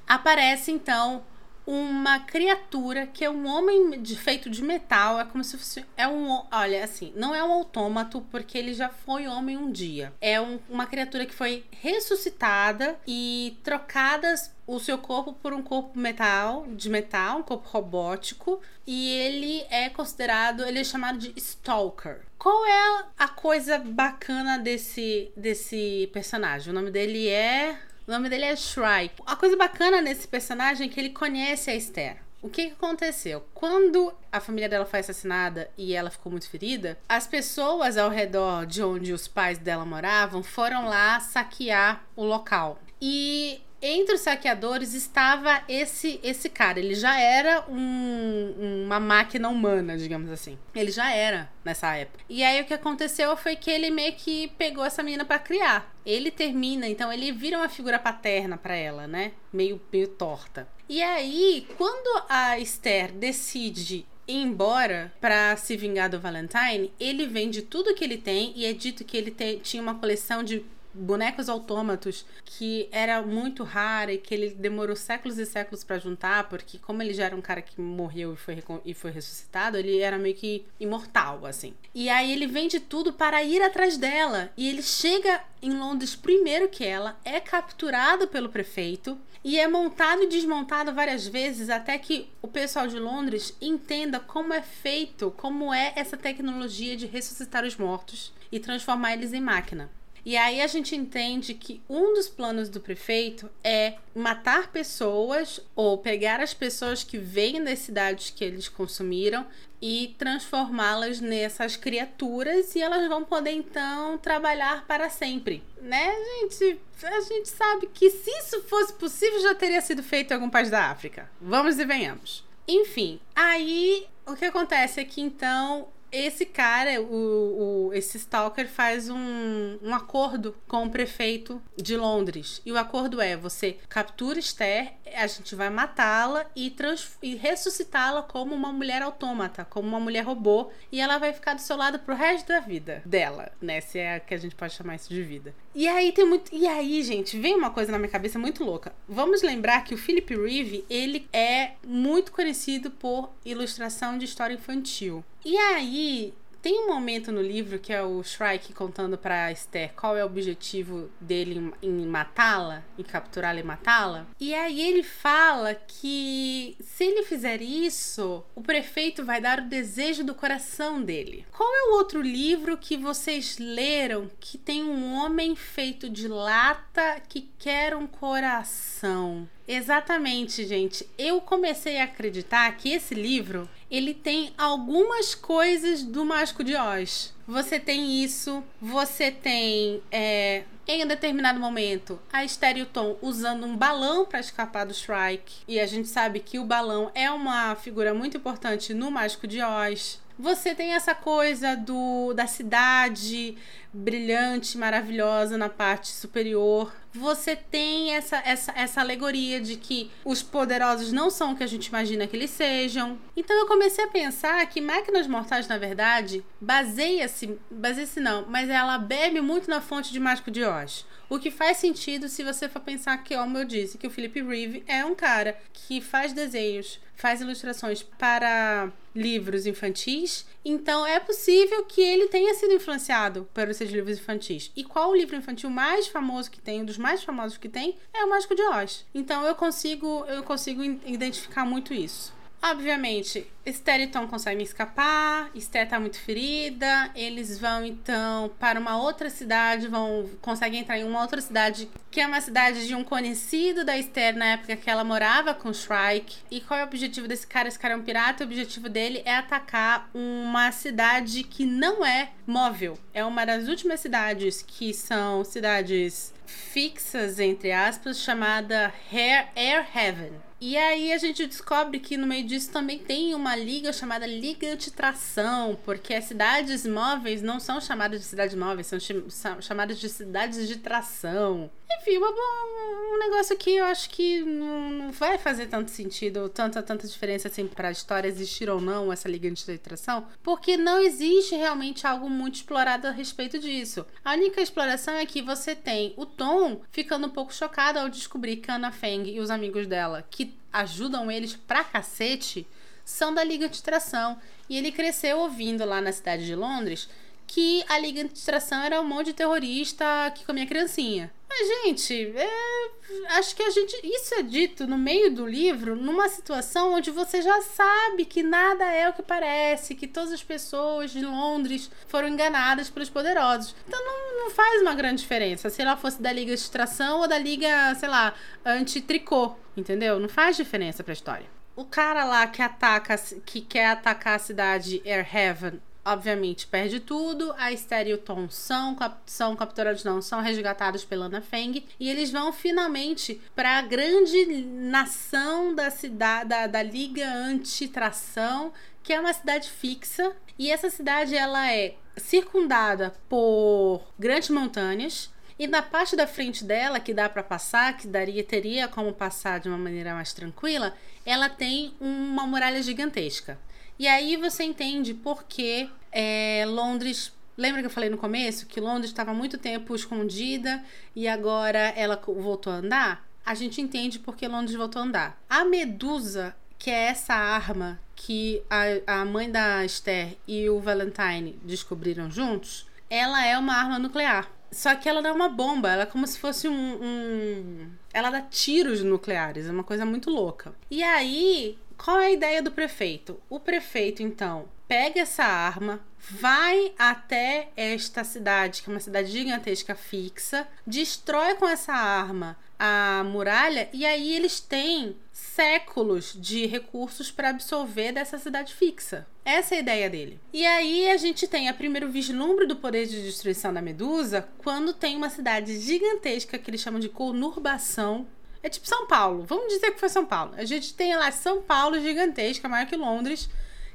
aparece 0.05 0.72
então 0.72 1.24
uma 1.66 2.20
criatura 2.20 3.08
que 3.08 3.24
é 3.24 3.30
um 3.30 3.48
homem 3.48 4.02
de, 4.02 4.16
feito 4.16 4.50
de 4.50 4.64
metal, 4.64 5.20
é 5.20 5.26
como 5.26 5.44
se 5.44 5.58
fosse 5.58 5.86
é 5.98 6.08
um, 6.08 6.44
olha, 6.52 6.84
assim, 6.84 7.12
não 7.16 7.34
é 7.34 7.44
um 7.44 7.52
autômato 7.52 8.22
porque 8.32 8.58
ele 8.58 8.74
já 8.74 8.90
foi 8.90 9.28
homem 9.28 9.58
um 9.58 9.72
dia. 9.72 10.14
É 10.22 10.40
um, 10.40 10.60
uma 10.70 10.86
criatura 10.86 11.25
que 11.25 11.34
foi 11.34 11.66
ressuscitada 11.72 12.98
e 13.08 13.58
trocadas 13.64 14.54
o 14.68 14.80
seu 14.80 14.98
corpo 14.98 15.34
por 15.34 15.54
um 15.54 15.62
corpo 15.62 15.98
metal, 15.98 16.66
de 16.70 16.90
metal, 16.90 17.40
um 17.40 17.44
corpo 17.44 17.68
robótico, 17.70 18.60
e 18.86 19.12
ele 19.12 19.64
é 19.70 19.90
considerado, 19.90 20.64
ele 20.64 20.80
é 20.80 20.84
chamado 20.84 21.20
de 21.20 21.34
stalker. 21.36 22.22
Qual 22.38 22.66
é 22.66 23.06
a 23.18 23.28
coisa 23.28 23.78
bacana 23.78 24.58
desse 24.58 25.32
desse 25.36 26.10
personagem? 26.14 26.72
O 26.72 26.75
nome 26.75 26.92
dele 26.92 27.28
é 27.28 27.80
o 28.07 28.11
nome 28.11 28.29
dele 28.29 28.46
é 28.46 28.55
Shrike. 28.55 29.15
A 29.25 29.35
coisa 29.35 29.57
bacana 29.57 30.01
nesse 30.01 30.27
personagem 30.27 30.87
é 30.87 30.91
que 30.91 31.00
ele 31.00 31.09
conhece 31.09 31.70
a 31.70 31.75
Esther. 31.75 32.18
O 32.41 32.50
que, 32.50 32.68
que, 32.68 32.74
aconteceu? 32.74 33.44
Quando 33.55 34.13
a 34.31 34.39
família 34.39 34.70
dela 34.70 34.85
foi 34.85 35.00
assassinada 35.00 35.68
e 35.75 35.96
ela 35.96 36.11
ficou 36.11 36.31
muito 36.31 36.48
ferida, 36.48 36.96
as 37.09 37.25
pessoas 37.25 37.98
ao 37.98 38.11
redor 38.11 38.68
de 38.68 38.83
onde 38.83 39.11
os 39.11 39.27
pais 39.27 39.57
dela 39.57 39.83
moravam 39.83 40.44
foram 40.44 40.85
lá 40.85 41.20
saquear 41.20 42.05
o 42.15 42.24
local. 42.24 42.79
E 43.01 43.61
entre 43.86 44.16
os 44.16 44.22
saqueadores 44.22 44.94
estava 44.94 45.62
esse 45.70 46.20
esse 46.24 46.50
cara. 46.50 46.80
Ele 46.80 46.96
já 46.96 47.20
era 47.20 47.66
um, 47.70 48.84
uma 48.86 49.00
máquina 49.00 49.50
humana, 49.50 49.98
digamos 49.98 50.32
assim. 50.32 50.58
Ele 50.74 50.92
já 50.92 51.12
era 51.12 51.50
nessa 51.64 51.96
época. 51.96 52.24
E 52.30 52.44
aí 52.44 52.62
o 52.62 52.66
que 52.66 52.74
aconteceu 52.74 53.36
foi 53.38 53.56
que 53.56 53.70
ele 53.70 53.90
meio 53.90 54.14
que 54.14 54.48
pegou 54.58 54.84
essa 54.84 55.04
menina 55.04 55.26
para 55.26 55.40
criar. 55.40 55.94
Ele 56.06 56.30
termina, 56.32 56.88
então 56.88 57.12
ele 57.12 57.32
vira 57.32 57.58
uma 57.58 57.70
figura 57.70 57.98
paterna 57.98 58.58
para 58.58 58.76
ela, 58.76 59.08
né? 59.08 59.32
Meio, 59.52 59.82
meio 59.92 60.08
torta. 60.08 60.68
E 60.88 61.02
aí, 61.02 61.68
quando 61.78 62.26
a 62.30 62.60
Esther 62.60 63.12
decide 63.12 64.06
ir 64.28 64.42
embora 64.42 65.12
para 65.20 65.56
se 65.58 65.76
vingar 65.76 66.10
do 66.10 66.20
Valentine, 66.20 66.92
ele 67.00 67.26
vende 67.26 67.62
tudo 67.62 67.94
que 67.94 68.04
ele 68.04 68.18
tem 68.18 68.54
e 68.56 68.66
é 68.66 68.74
dito 68.74 69.04
que 69.04 69.18
ele 69.18 69.32
te, 69.32 69.58
tinha 69.58 69.82
uma 69.82 69.96
coleção 69.96 70.44
de 70.44 70.64
bonecos 70.96 71.50
autômatos 71.50 72.25
que 72.46 72.88
era 72.92 73.22
muito 73.22 73.64
rara 73.64 74.14
e 74.14 74.18
que 74.18 74.34
ele 74.34 74.50
demorou 74.50 74.96
séculos 74.96 75.38
e 75.38 75.46
séculos 75.46 75.84
para 75.84 76.00
juntar, 76.00 76.48
porque 76.50 76.77
como 76.77 77.01
ele 77.01 77.14
já 77.14 77.25
era 77.25 77.36
um 77.36 77.42
cara 77.42 77.62
que 77.62 77.79
morreu 77.79 78.34
e 78.34 78.38
foi, 78.38 78.64
e 78.86 78.94
foi 78.94 79.12
ressuscitado, 79.12 79.77
ele 79.77 80.00
era 80.00 80.18
meio 80.18 80.36
que 80.36 80.66
imortal, 80.79 81.46
assim. 81.46 81.74
E 81.94 82.10
aí 82.10 82.31
ele 82.31 82.48
vende 82.48 82.79
tudo 82.79 83.14
para 83.14 83.44
ir 83.44 83.62
atrás 83.62 83.98
dela. 83.98 84.50
E 84.55 84.68
ele 84.68 84.81
chega 84.81 85.44
em 85.62 85.77
Londres 85.77 86.16
primeiro 86.16 86.70
que 86.70 86.84
ela, 86.84 87.18
é 87.25 87.40
capturado 87.40 88.27
pelo 88.27 88.50
prefeito 88.50 89.18
e 89.44 89.60
é 89.60 89.68
montado 89.68 90.24
e 90.24 90.27
desmontado 90.27 90.92
várias 90.92 91.27
vezes 91.27 91.70
até 91.70 91.98
que 92.00 92.27
o 92.42 92.48
pessoal 92.48 92.88
de 92.88 93.00
Londres 93.00 93.55
entenda 93.62 94.20
como 94.20 94.53
é 94.53 94.62
feito, 94.62 95.31
como 95.38 95.74
é 95.74 95.94
essa 95.96 96.18
tecnologia 96.18 96.98
de 96.98 97.05
ressuscitar 97.05 97.64
os 97.64 97.75
mortos 97.77 98.34
e 98.51 98.60
transformar 98.60 99.14
eles 99.14 99.34
em 99.34 99.42
máquina. 99.42 99.90
E 100.25 100.35
aí 100.35 100.59
a 100.59 100.66
gente 100.66 100.96
entende 100.96 101.53
que 101.53 101.79
um 101.88 102.16
dos 102.16 102.27
planos 102.27 102.68
do 102.68 102.81
prefeito 102.81 103.48
é 103.64 103.94
matar 104.16 104.72
pessoas 104.72 105.61
ou 105.75 106.00
pegar 106.00 106.42
as 106.42 106.51
pessoas 106.51 107.03
que 107.03 107.20
vêm 107.20 107.64
das 107.64 107.77
cidades 107.79 108.31
que 108.31 108.44
eles 108.44 108.68
consumiram 108.68 109.46
e 109.79 110.16
transformá-las 110.18 111.22
nessas 111.22 111.75
criaturas 111.75 112.75
e 112.75 112.81
elas 112.81 113.07
vão 113.07 113.24
poder 113.24 113.51
então 113.51 114.18
trabalhar 114.18 114.83
para 114.88 115.11
sempre, 115.11 115.64
né, 115.79 116.11
gente? 116.40 116.79
A 117.03 117.22
gente 117.22 117.50
sabe 117.50 117.88
que 117.94 118.09
se 118.09 118.31
isso 118.40 118.64
fosse 118.64 118.94
possível 118.94 119.40
já 119.42 119.53
teria 119.53 119.81
sido 119.81 120.01
feito 120.01 120.31
em 120.31 120.33
algum 120.33 120.50
país 120.50 120.72
da 120.72 120.85
África. 120.90 121.29
Vamos 121.40 121.77
e 121.77 121.85
venhamos. 121.85 122.44
Enfim, 122.68 123.20
aí 123.35 124.07
o 124.25 124.35
que 124.35 124.46
acontece 124.46 125.00
é 125.00 125.05
que 125.05 125.22
então 125.22 125.88
esse 126.16 126.46
cara, 126.46 127.01
o, 127.01 127.88
o, 127.88 127.94
esse 127.94 128.18
Stalker, 128.18 128.68
faz 128.68 129.10
um, 129.10 129.78
um 129.82 129.94
acordo 129.94 130.56
com 130.68 130.86
o 130.86 130.90
prefeito 130.90 131.62
de 131.75 131.98
Londres. 131.98 132.62
E 132.66 132.72
o 132.72 132.78
acordo 132.78 133.20
é: 133.20 133.36
você 133.36 133.78
captura 133.90 134.40
Esther, 134.40 134.94
a 135.14 135.28
gente 135.28 135.56
vai 135.56 135.70
matá-la 135.70 136.46
e, 136.56 136.74
e 137.22 137.36
ressuscitá-la 137.36 138.24
como 138.24 138.56
uma 138.56 138.72
mulher 138.72 139.01
autômata, 139.01 139.66
como 139.66 139.88
uma 139.88 140.00
mulher 140.00 140.24
robô, 140.24 140.72
e 140.92 141.01
ela 141.01 141.18
vai 141.18 141.34
ficar 141.34 141.54
do 141.54 141.62
seu 141.62 141.75
lado 141.75 142.00
pro 142.00 142.16
resto 142.16 142.48
da 142.48 142.60
vida 142.60 143.01
dela, 143.06 143.51
né? 143.62 143.82
Se 143.82 144.00
é 144.00 144.20
que 144.20 144.34
a 144.34 144.38
gente 144.38 144.56
pode 144.56 144.74
chamar 144.74 144.96
isso 144.96 145.10
de 145.10 145.22
vida. 145.22 145.54
E 145.74 145.88
aí 145.88 146.12
tem 146.12 146.25
muito. 146.25 146.56
E 146.56 146.66
aí, 146.68 147.04
gente, 147.04 147.38
vem 147.38 147.56
uma 147.56 147.70
coisa 147.70 147.92
na 147.92 148.00
minha 148.00 148.10
cabeça 148.10 148.40
muito 148.40 148.64
louca. 148.64 148.94
Vamos 149.08 149.42
lembrar 149.42 149.84
que 149.84 149.94
o 149.94 149.98
Philip 149.98 150.34
Reeve, 150.34 150.86
ele 150.90 151.28
é 151.34 151.74
muito 151.86 152.32
conhecido 152.32 152.90
por 152.90 153.30
ilustração 153.44 154.18
de 154.18 154.25
história 154.25 154.54
infantil. 154.54 155.24
E 155.46 155.55
aí 155.55 156.34
tem 156.66 156.79
um 156.79 156.88
momento 156.88 157.31
no 157.31 157.44
livro 157.44 157.77
que 157.77 157.94
é 157.94 158.01
o 158.01 158.24
Shrike 158.24 158.74
contando 158.74 159.20
para 159.20 159.51
Esther 159.51 159.94
qual 159.96 160.18
é 160.18 160.24
o 160.24 160.25
objetivo 160.25 161.12
dele 161.22 161.72
em, 161.84 162.01
em 162.01 162.08
matá-la, 162.08 162.84
em 162.98 163.03
capturá-la 163.03 163.60
e 163.60 163.64
matá-la. 163.64 164.25
E 164.40 164.51
aí 164.55 164.81
ele 164.81 165.03
fala 165.03 165.75
que 165.75 166.75
se 166.79 167.03
ele 167.03 167.22
fizer 167.22 167.62
isso, 167.62 168.44
o 168.55 168.64
prefeito 168.64 169.24
vai 169.24 169.40
dar 169.40 169.60
o 169.60 169.70
desejo 169.70 170.24
do 170.24 170.34
coração 170.34 171.03
dele. 171.03 171.46
Qual 171.51 171.72
é 171.72 171.90
o 171.90 171.98
outro 171.98 172.20
livro 172.20 172.75
que 172.75 172.98
vocês 172.98 173.60
leram 173.60 174.27
que 174.40 174.58
tem 174.58 174.84
um 174.84 175.14
homem 175.14 175.55
feito 175.55 176.10
de 176.10 176.27
lata 176.27 177.22
que 177.29 177.48
quer 177.60 177.96
um 177.96 178.08
coração? 178.08 179.48
Exatamente, 179.68 180.66
gente. 180.66 181.08
Eu 181.18 181.42
comecei 181.42 182.00
a 182.00 182.05
acreditar 182.05 182.72
que 182.77 182.90
esse 182.90 183.14
livro 183.14 183.70
ele 183.96 184.14
tem 184.14 184.53
algumas 184.58 185.34
coisas 185.34 186.03
do 186.03 186.25
Mágico 186.25 186.64
de 186.64 186.75
Oz. 186.75 187.34
Você 187.48 187.79
tem 187.79 188.24
isso, 188.24 188.64
você 188.81 189.29
tem 189.31 190.01
é, 190.12 190.64
em 190.88 191.03
um 191.03 191.08
determinado 191.08 191.60
momento 191.60 192.20
a 192.34 192.44
Estéreo 192.44 192.86
Tom 192.86 193.18
usando 193.22 193.66
um 193.66 193.77
balão 193.77 194.25
para 194.25 194.40
escapar 194.40 194.86
do 194.86 194.94
Shrike. 194.94 195.64
E 195.68 195.79
a 195.79 195.86
gente 195.86 196.08
sabe 196.08 196.40
que 196.40 196.60
o 196.60 196.66
balão 196.66 197.12
é 197.14 197.29
uma 197.29 197.75
figura 197.75 198.14
muito 198.14 198.38
importante 198.38 198.94
no 198.94 199.12
Mágico 199.12 199.48
de 199.48 199.62
Oz. 199.62 200.20
Você 200.38 200.76
tem 200.76 200.94
essa 200.94 201.16
coisa 201.16 201.76
do 201.76 202.34
da 202.34 202.46
cidade 202.46 203.58
brilhante, 203.94 204.78
maravilhosa 204.78 205.58
na 205.58 205.70
parte 205.70 206.10
superior. 206.10 206.94
Você 207.14 207.56
tem 207.56 208.14
essa, 208.14 208.38
essa, 208.46 208.74
essa 208.76 209.00
alegoria 209.00 209.62
de 209.62 209.78
que 209.78 210.12
os 210.26 210.44
poderosos 210.44 211.14
não 211.14 211.30
são 211.30 211.54
o 211.54 211.56
que 211.56 211.64
a 211.64 211.68
gente 211.68 211.88
imagina 211.88 212.28
que 212.28 212.36
eles 212.36 212.50
sejam. 212.50 213.18
Então 213.38 213.56
eu 213.56 213.66
comecei 213.66 214.04
a 214.04 214.10
pensar 214.10 214.66
que 214.66 214.82
Máquinas 214.82 215.28
Mortais, 215.28 215.70
na 215.70 215.78
verdade, 215.78 216.44
baseia-se, 216.60 217.58
baseia-se 217.72 218.20
não, 218.20 218.46
mas 218.50 218.70
ela 218.70 218.98
bebe 218.98 219.40
muito 219.40 219.70
na 219.70 219.80
fonte 219.80 220.12
de 220.12 220.20
Mágico 220.20 220.52
de 220.52 220.64
Oz. 220.66 221.06
O 221.27 221.40
que 221.40 221.50
faz 221.50 221.77
sentido 221.77 222.29
se 222.29 222.44
você 222.44 222.70
for 222.70 222.81
pensar 222.81 223.18
que, 223.24 223.35
como 223.35 223.57
eu 223.57 223.66
disse, 223.66 223.98
que 223.98 224.05
o 224.05 224.11
Philip 224.11 224.42
Reeve 224.42 224.83
é 224.88 225.03
um 225.03 225.16
cara 225.16 225.57
que 225.74 226.00
faz 226.00 226.33
desenhos, 226.33 227.00
faz 227.16 227.42
ilustrações 227.42 228.03
para 228.03 228.92
livros 229.16 229.66
infantis, 229.66 230.46
então 230.64 231.05
é 231.07 231.20
possível 231.20 231.83
que 231.85 232.01
ele 232.01 232.27
tenha 232.27 232.53
sido 232.53 232.74
influenciado 232.74 233.48
por 233.53 233.68
esses 233.70 233.90
livros 233.90 234.20
infantis. 234.20 234.72
E 234.75 234.83
qual 234.83 235.11
o 235.11 235.16
livro 235.16 235.35
infantil 235.35 235.70
mais 235.70 236.07
famoso 236.07 236.51
que 236.51 236.61
tem, 236.61 236.81
um 236.81 236.85
dos 236.85 236.98
mais 236.98 237.24
famosos 237.24 237.57
que 237.57 237.70
tem, 237.70 237.98
é 238.14 238.24
o 238.24 238.29
Mágico 238.29 238.53
de 238.53 238.61
Oz. 238.61 239.05
Então 239.14 239.44
eu 239.46 239.55
consigo, 239.55 240.25
eu 240.25 240.44
consigo 240.44 240.83
identificar 240.83 241.66
muito 241.66 241.94
isso. 241.94 242.35
Obviamente, 242.61 243.46
Esther 243.63 244.01
e 244.01 244.07
Tom 244.07 244.27
conseguem 244.27 244.63
escapar, 244.63 245.51
Esther 245.53 245.87
tá 245.87 246.00
muito 246.00 246.20
ferida, 246.20 247.11
eles 247.15 247.59
vão 247.59 247.85
então 247.85 248.51
para 248.59 248.79
uma 248.79 248.98
outra 248.98 249.29
cidade, 249.29 249.87
vão 249.87 250.27
conseguem 250.41 250.79
entrar 250.79 250.98
em 250.98 251.03
uma 251.03 251.22
outra 251.22 251.39
cidade, 251.41 251.87
que 252.09 252.20
é 252.20 252.25
uma 252.25 252.41
cidade 252.41 252.87
de 252.87 252.96
um 252.96 253.03
conhecido 253.03 253.85
da 253.85 253.96
Esther 253.98 254.35
na 254.35 254.46
época 254.53 254.75
que 254.75 254.89
ela 254.89 255.03
morava 255.03 255.53
com 255.53 255.72
Shrike. 255.72 256.37
E 256.50 256.59
qual 256.59 256.79
é 256.79 256.83
o 256.83 256.87
objetivo 256.87 257.27
desse 257.27 257.46
cara? 257.46 257.68
Esse 257.68 257.77
cara 257.77 257.94
é 257.94 257.98
um 257.98 258.03
pirata, 258.03 258.44
o 258.44 258.48
objetivo 258.48 258.89
dele 258.89 259.22
é 259.25 259.35
atacar 259.35 260.09
uma 260.13 260.72
cidade 260.72 261.44
que 261.44 261.65
não 261.65 262.03
é 262.03 262.31
móvel. 262.48 262.98
É 263.13 263.24
uma 263.24 263.46
das 263.46 263.68
últimas 263.68 264.00
cidades 264.00 264.63
que 264.63 264.91
são 264.91 265.44
cidades 265.44 266.33
fixas, 266.46 267.39
entre 267.39 267.72
aspas, 267.72 268.20
chamada 268.20 268.94
Air, 269.11 269.50
Air 269.55 269.87
Heaven. 269.96 270.45
E 270.59 270.77
aí 270.77 271.11
a 271.11 271.18
gente 271.18 271.46
descobre 271.46 272.00
que 272.00 272.15
no 272.15 272.25
meio 272.25 272.48
disso 272.48 272.72
também 272.72 272.98
tem 272.98 273.35
uma 273.35 273.55
liga 273.55 273.91
chamada 273.91 274.25
Liga 274.25 274.72
Antitração, 274.72 275.77
porque 275.83 276.13
as 276.13 276.24
cidades 276.25 276.85
móveis 276.85 277.41
não 277.41 277.59
são 277.59 277.81
chamadas 277.81 278.22
de 278.22 278.25
cidades 278.25 278.55
móveis, 278.55 278.87
são 278.87 279.61
chamadas 279.61 280.00
de 280.00 280.07
cidades 280.07 280.65
de 280.68 280.77
tração. 280.77 281.70
Enfim, 281.92 282.18
um, 282.18 283.16
um 283.16 283.20
negócio 283.20 283.58
que 283.58 283.76
eu 283.76 283.86
acho 283.86 284.10
que 284.10 284.42
não, 284.42 284.92
não 284.92 285.12
vai 285.12 285.38
fazer 285.38 285.68
tanto 285.68 285.92
sentido, 285.92 286.42
ou 286.42 286.50
tanta, 286.50 286.82
tanta 286.82 287.08
diferença 287.08 287.48
assim 287.48 287.68
para 287.68 287.90
a 287.90 287.92
história 287.92 288.28
existir 288.28 288.70
ou 288.70 288.82
não 288.82 289.12
essa 289.12 289.30
Liga 289.30 289.48
Antitração, 289.48 290.28
porque 290.44 290.78
não 290.78 291.00
existe 291.00 291.56
realmente 291.56 292.06
algo 292.06 292.30
muito 292.30 292.56
explorado 292.56 293.08
a 293.08 293.12
respeito 293.12 293.60
disso. 293.60 294.06
A 294.24 294.34
única 294.34 294.62
exploração 294.62 295.16
é 295.16 295.26
que 295.26 295.42
você 295.42 295.76
tem 295.76 296.14
o 296.18 296.26
Tom 296.26 296.82
ficando 296.92 297.28
um 297.28 297.32
pouco 297.32 297.54
chocado 297.54 298.00
ao 298.00 298.10
descobrir 298.10 298.58
que 298.58 298.72
Anna 298.72 298.92
Feng 298.92 299.28
e 299.28 299.40
os 299.40 299.50
amigos 299.50 299.88
dela, 299.88 300.26
que 300.30 300.54
ajudam 300.74 301.32
eles 301.32 301.56
pra 301.56 301.84
cacete, 301.84 302.68
são 303.04 303.34
da 303.34 303.44
Liga 303.44 303.70
de 303.70 303.82
Tração. 303.82 304.38
E 304.68 304.78
ele 304.78 304.92
cresceu 304.92 305.38
ouvindo 305.40 305.86
lá 305.86 306.02
na 306.02 306.12
cidade 306.12 306.46
de 306.46 306.56
Londres 306.56 307.08
que 307.48 307.84
a 307.88 307.98
Liga 307.98 308.24
de 308.24 308.42
Tração 308.44 308.81
era 308.81 309.00
um 309.01 309.08
monte 309.08 309.27
de 309.27 309.34
terrorista 309.34 310.05
que 310.36 310.46
comia 310.46 310.66
criancinha. 310.66 311.31
Mas, 311.58 311.68
gente, 311.68 312.34
é, 312.36 313.38
acho 313.38 313.55
que 313.55 313.64
a 313.64 313.70
gente. 313.70 313.96
Isso 314.03 314.36
é 314.36 314.44
dito 314.44 314.86
no 314.86 314.98
meio 314.98 315.34
do 315.34 315.48
livro, 315.48 315.96
numa 315.96 316.27
situação 316.27 316.94
onde 316.94 317.12
você 317.12 317.42
já 317.42 317.62
sabe 317.62 318.25
que 318.25 318.44
nada 318.44 318.84
é 318.84 319.08
o 319.08 319.14
que 319.14 319.24
parece, 319.24 319.96
que 319.96 320.05
todas 320.05 320.34
as 320.34 320.44
pessoas 320.44 321.12
de 321.12 321.24
Londres 321.24 321.90
foram 322.08 322.27
enganadas 322.27 322.90
pelos 322.90 323.10
poderosos. 323.10 323.74
Então 323.88 324.03
não, 324.03 324.44
não 324.44 324.51
faz 324.51 324.81
uma 324.81 324.94
grande 324.94 325.22
diferença 325.22 325.70
se 325.70 325.81
ela 325.81 325.96
fosse 325.96 326.22
da 326.22 326.31
Liga 326.31 326.53
de 326.53 326.60
Extração 326.60 327.22
ou 327.22 327.27
da 327.27 327.38
Liga, 327.38 327.96
sei 327.96 328.10
lá, 328.10 328.34
anti-tricô, 328.66 329.55
entendeu? 329.77 330.20
Não 330.20 330.27
faz 330.27 330.58
diferença 330.58 331.05
pra 331.05 331.14
história. 331.14 331.46
O 331.74 331.86
cara 331.86 332.25
lá 332.25 332.48
que 332.48 332.62
ataca, 332.62 333.18
que 333.46 333.62
quer 333.62 333.88
atacar 333.88 334.36
a 334.36 334.40
cidade 334.40 335.01
Air 335.05 335.27
Heaven 335.34 335.79
obviamente 336.05 336.68
perde 336.68 337.00
tudo. 337.00 337.53
A 337.57 337.72
Esther 337.72 338.07
e 338.07 338.13
o 338.13 338.18
Tom 338.18 338.48
são, 338.50 338.96
são 339.25 339.55
capturados, 339.55 340.03
não, 340.03 340.22
são 340.22 340.39
resgatados 340.39 341.03
pela 341.03 341.25
Ana 341.25 341.41
Feng. 341.41 341.83
E 342.00 342.09
eles 342.09 342.31
vão 342.31 342.53
finalmente 342.53 343.41
para 343.55 343.79
a 343.79 343.81
grande 343.81 344.46
nação 344.63 345.74
da 345.74 345.89
cidade, 345.89 346.48
da, 346.48 346.68
da 346.68 346.83
Liga 346.83 347.27
Antitração, 347.27 348.72
que 349.01 349.11
é 349.11 349.20
uma 349.20 349.33
cidade 349.33 349.70
fixa. 349.70 350.33
E 350.57 350.72
essa 350.72 350.89
cidade 350.89 351.35
ela 351.35 351.72
é 351.72 351.96
circundada 352.15 353.13
por 353.27 354.03
grandes 354.18 354.50
montanhas. 354.50 355.33
E 355.57 355.68
na 355.68 355.81
parte 355.81 356.18
da 356.18 356.27
frente 356.27 356.65
dela, 356.65 357.00
que 357.00 357.13
dá 357.13 357.29
para 357.29 357.41
passar, 357.41 357.96
que 357.96 358.07
daria 358.07 358.44
teria 358.44 358.89
como 358.89 359.13
passar 359.13 359.59
de 359.59 359.70
uma 359.70 359.77
maneira 359.77 360.13
mais 360.13 360.33
tranquila, 360.33 360.94
ela 361.25 361.50
tem 361.50 361.94
uma 362.00 362.46
muralha 362.46 362.83
gigantesca. 362.83 363.57
E 363.98 364.08
aí 364.08 364.36
você 364.36 364.64
entende 364.64 365.14
por 365.14 365.44
que 365.44 365.90
é, 366.12 366.66
Londres. 366.68 367.34
Lembra 367.58 367.81
que 367.81 367.88
eu 367.88 367.92
falei 367.92 368.10
no 368.10 368.18
começo 368.18 368.66
que 368.66 368.81
Londres 368.81 369.12
estava 369.12 369.34
muito 369.34 369.58
tempo 369.58 369.96
escondida 369.96 370.84
e 371.16 371.27
agora 371.27 371.79
ela 371.96 372.22
voltou 372.25 372.74
a 372.74 372.77
andar? 372.77 373.25
A 373.46 373.53
gente 373.53 373.79
entende 373.79 374.20
porque 374.20 374.48
Londres 374.48 374.75
voltou 374.75 375.01
a 375.01 375.05
andar. 375.05 375.42
A 375.50 375.64
Medusa, 375.64 376.55
que 376.77 376.90
é 376.90 377.05
essa 377.05 377.34
arma 377.34 378.00
que 378.16 378.62
a, 378.70 379.20
a 379.22 379.25
mãe 379.25 379.50
da 379.50 379.86
Esther 379.86 380.36
e 380.48 380.70
o 380.70 380.79
Valentine 380.79 381.58
descobriram 381.64 382.29
juntos, 382.29 382.88
ela 383.10 383.46
é 383.46 383.58
uma 383.58 383.75
arma 383.75 384.00
nuclear. 384.00 384.50
Só 384.72 384.94
que 384.96 385.08
ela 385.08 385.25
é 385.25 385.31
uma 385.31 385.48
bomba, 385.48 385.90
ela 385.90 386.03
é 386.03 386.05
como 386.05 386.27
se 386.27 386.38
fosse 386.38 386.68
um, 386.68 387.00
um. 387.01 387.90
Ela 388.12 388.29
dá 388.29 388.42
tiros 388.42 389.01
nucleares, 389.03 389.68
é 389.68 389.72
uma 389.72 389.84
coisa 389.84 390.05
muito 390.05 390.29
louca. 390.29 390.74
E 390.92 391.01
aí, 391.01 391.77
qual 391.98 392.20
é 392.20 392.27
a 392.27 392.31
ideia 392.31 392.62
do 392.62 392.72
prefeito? 392.72 393.40
O 393.50 393.60
prefeito, 393.60 394.22
então, 394.22 394.68
pega 394.88 395.22
essa 395.22 395.44
arma, 395.44 396.00
vai 396.20 396.94
até 396.98 397.70
esta 397.75 398.24
cidade, 398.24 398.81
que 398.81 398.90
é 398.90 398.94
uma 398.94 399.00
cidade 399.00 399.31
gigantesca 399.31 399.96
fixa, 399.96 400.68
destrói 400.86 401.55
com 401.55 401.68
essa 401.68 401.94
arma 401.94 402.58
a 402.77 403.24
muralha 403.25 403.90
e 403.94 404.05
aí 404.05 404.34
eles 404.34 404.60
têm 404.60 405.16
séculos 405.31 406.34
de 406.38 406.66
recursos 406.66 407.31
para 407.31 407.50
absorver 407.50 408.12
dessa 408.12 408.38
cidade 408.38 408.74
fixa. 408.74 409.25
Essa 409.44 409.75
é 409.75 409.77
a 409.77 409.81
ideia 409.81 410.10
dele. 410.10 410.40
E 410.51 410.66
aí 410.66 411.10
a 411.10 411.18
gente 411.18 411.48
tem 411.48 411.70
a 411.70 411.74
primeiro 411.74 412.10
vislumbre 412.10 412.66
do 412.66 412.75
poder 412.75 413.05
de 413.05 413.22
destruição 413.22 413.74
da 413.74 413.81
Medusa 413.81 414.48
quando 414.58 414.94
tem 414.94 415.16
uma 415.16 415.29
cidade 415.29 415.79
gigantesca 415.79 416.58
que 416.58 416.70
eles 416.70 416.81
chamam 416.81 417.00
de 417.00 417.10
conurbação 417.10 418.27
é 418.66 418.70
tipo 418.70 418.88
São 418.88 419.06
Paulo. 419.06 419.44
Vamos 419.44 419.72
dizer 419.72 419.92
que 419.92 420.00
foi 420.00 420.10
São 420.10 420.25
Paulo. 420.25 420.54
A 420.58 420.66
gente 420.66 420.96
tem 420.96 421.16
lá 421.16 421.32
São 421.32 421.62
Paulo 421.62 422.01
gigantesca, 422.01 422.68
maior 422.68 422.88
que 422.88 422.96
Londres, 422.96 423.48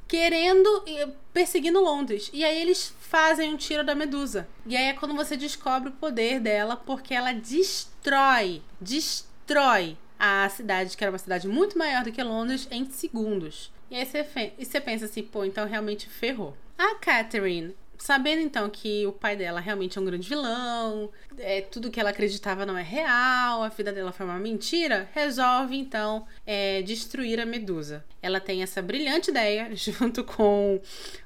querendo 0.06 0.84
perseguindo 1.32 1.80
Londres. 1.80 2.30
E 2.32 2.44
aí 2.44 2.62
eles 2.62 2.94
fazem 3.00 3.52
um 3.52 3.56
tiro 3.56 3.82
da 3.82 3.96
Medusa. 3.96 4.46
E 4.64 4.76
aí 4.76 4.84
é 4.84 4.92
quando 4.92 5.16
você 5.16 5.36
descobre 5.36 5.88
o 5.88 5.94
poder 5.94 6.38
dela, 6.38 6.76
porque 6.76 7.12
ela 7.12 7.32
destrói, 7.32 8.62
destrói 8.80 9.98
a 10.16 10.48
cidade, 10.48 10.96
que 10.96 11.02
era 11.02 11.10
uma 11.10 11.18
cidade 11.18 11.48
muito 11.48 11.76
maior 11.76 12.04
do 12.04 12.12
que 12.12 12.22
Londres, 12.22 12.68
em 12.70 12.88
segundos. 12.88 13.72
E 13.90 13.96
aí 13.96 14.06
você, 14.06 14.52
e 14.56 14.64
você 14.64 14.80
pensa 14.80 15.06
assim, 15.06 15.24
pô, 15.24 15.44
então 15.44 15.66
realmente 15.66 16.08
ferrou. 16.08 16.56
A 16.78 16.94
Catherine, 16.94 17.74
Sabendo 18.00 18.40
então 18.40 18.70
que 18.70 19.06
o 19.06 19.12
pai 19.12 19.36
dela 19.36 19.60
realmente 19.60 19.98
é 19.98 20.00
um 20.00 20.04
grande 20.06 20.26
vilão, 20.26 21.10
é, 21.38 21.60
tudo 21.60 21.90
que 21.90 22.00
ela 22.00 22.08
acreditava 22.08 22.64
não 22.64 22.76
é 22.76 22.82
real, 22.82 23.62
a 23.62 23.68
vida 23.68 23.92
dela 23.92 24.10
foi 24.10 24.24
uma 24.24 24.38
mentira, 24.38 25.06
resolve 25.12 25.76
então 25.76 26.26
é, 26.46 26.80
destruir 26.80 27.38
a 27.38 27.44
Medusa. 27.44 28.02
Ela 28.22 28.40
tem 28.40 28.62
essa 28.62 28.80
brilhante 28.80 29.30
ideia, 29.30 29.68
junto 29.76 30.24
com 30.24 30.80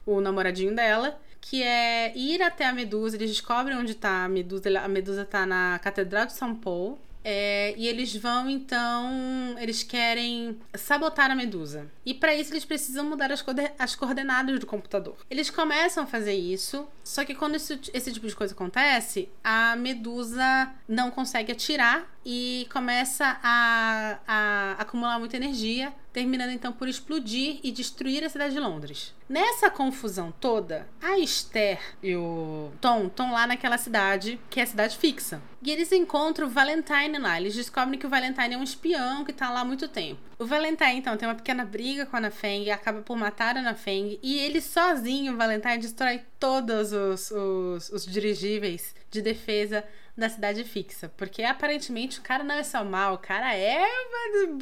o 0.05 0.21
namoradinho 0.21 0.75
dela, 0.75 1.17
que 1.41 1.63
é 1.63 2.13
ir 2.17 2.43
até 2.43 2.67
a 2.67 2.73
Medusa. 2.73 3.17
Eles 3.17 3.31
descobrem 3.31 3.79
onde 3.79 3.93
está 3.93 4.25
a 4.25 4.29
Medusa. 4.29 4.81
A 4.81 4.89
Medusa 4.89 5.23
está 5.23 5.47
na 5.47 5.79
Catedral 5.79 6.27
de 6.27 6.33
São 6.33 6.57
Paulo. 6.57 6.99
É, 7.23 7.73
e 7.77 7.87
eles 7.87 8.15
vão 8.17 8.51
então. 8.51 9.57
Eles 9.61 9.85
querem 9.85 10.59
sabotar 10.75 11.31
a 11.31 11.37
medusa. 11.37 11.91
E 12.05 12.13
para 12.15 12.35
isso 12.35 12.53
eles 12.53 12.65
precisam 12.65 13.05
mudar 13.05 13.33
as, 13.33 13.45
as, 13.79 13.95
coordenadas 13.95 14.59
do 14.61 14.67
computador. 14.67 15.17
Eles 15.31 15.51
começam 15.51 16.05
a 16.05 16.07
fazer 16.07 16.35
isso, 16.35 16.87
só 17.03 17.25
que 17.25 17.35
quando 17.35 17.55
esse, 17.55 17.79
esse 17.93 18.13
tipo 18.13 18.27
de 18.27 18.37
coisa 18.37 18.53
acontece, 18.55 19.29
a 19.43 19.77
medusa 19.77 20.71
não 20.89 21.11
consegue 21.11 21.53
atirar 21.53 22.07
e 22.25 22.67
começa 22.73 23.39
a, 23.43 24.19
a 24.27 24.73
acumular 24.79 25.19
muita 25.19 25.37
energia, 25.37 25.93
terminando 26.13 26.51
então 26.51 26.73
por 26.73 26.89
explodir 26.89 27.59
e 27.63 27.71
destruir 27.71 28.25
a 28.25 28.29
cidade 28.29 28.55
de 28.55 28.61
Londres. 28.61 29.15
Nessa 29.29 29.71
confusão 29.71 30.33
toda, 30.39 30.87
a 31.03 31.19
Esther 31.19 31.81
e 32.03 32.15
o 32.15 32.71
Tom 32.81 33.07
estão 33.07 33.33
lá 33.33 33.47
naquela 33.47 33.79
cidade, 33.79 34.39
que 34.49 34.61
é 34.61 34.63
a 34.63 34.67
cidade 34.67 34.97
fixa. 34.97 35.43
E 35.63 35.71
eles 35.71 35.91
encontram 35.93 36.47
o 36.47 36.51
Valentine 36.51 37.19
lá. 37.19 37.41
Eles 37.41 37.55
descobrem 37.55 37.99
que 37.99 38.07
o 38.07 38.09
Valentine 38.11 38.55
é 38.55 38.59
um 38.59 38.63
espião 38.63 39.25
que 39.25 39.33
tá 39.33 39.51
lá 39.51 39.61
há 39.61 39.65
muito 39.65 39.89
tempo. 39.89 40.21
O 40.39 40.45
Valentine, 40.45 40.99
então, 40.99 41.17
tem 41.17 41.27
uma 41.27 41.35
pequena 41.35 41.65
briga 41.65 41.94
com 42.07 42.17
a 42.17 42.19
Ana 42.19 42.31
Feng, 42.31 42.71
acaba 42.71 43.03
por 43.03 43.17
matar 43.17 43.57
a 43.57 43.61
Ana 43.61 43.75
Feng, 43.75 44.19
e 44.23 44.39
ele 44.39 44.61
sozinho, 44.61 45.37
Valentine, 45.37 45.79
destrói 45.79 46.23
todos 46.39 46.93
os, 46.93 47.31
os, 47.31 47.89
os 47.91 48.07
dirigíveis 48.07 48.95
de 49.11 49.23
defesa 49.23 49.85
da 50.17 50.29
cidade 50.29 50.65
fixa. 50.65 51.09
Porque 51.17 51.43
aparentemente 51.43 52.19
o 52.19 52.23
cara 52.23 52.45
não 52.45 52.55
é 52.55 52.63
só 52.63 52.85
mal, 52.85 53.15
o 53.15 53.19
cara 53.19 53.55
é 53.57 53.85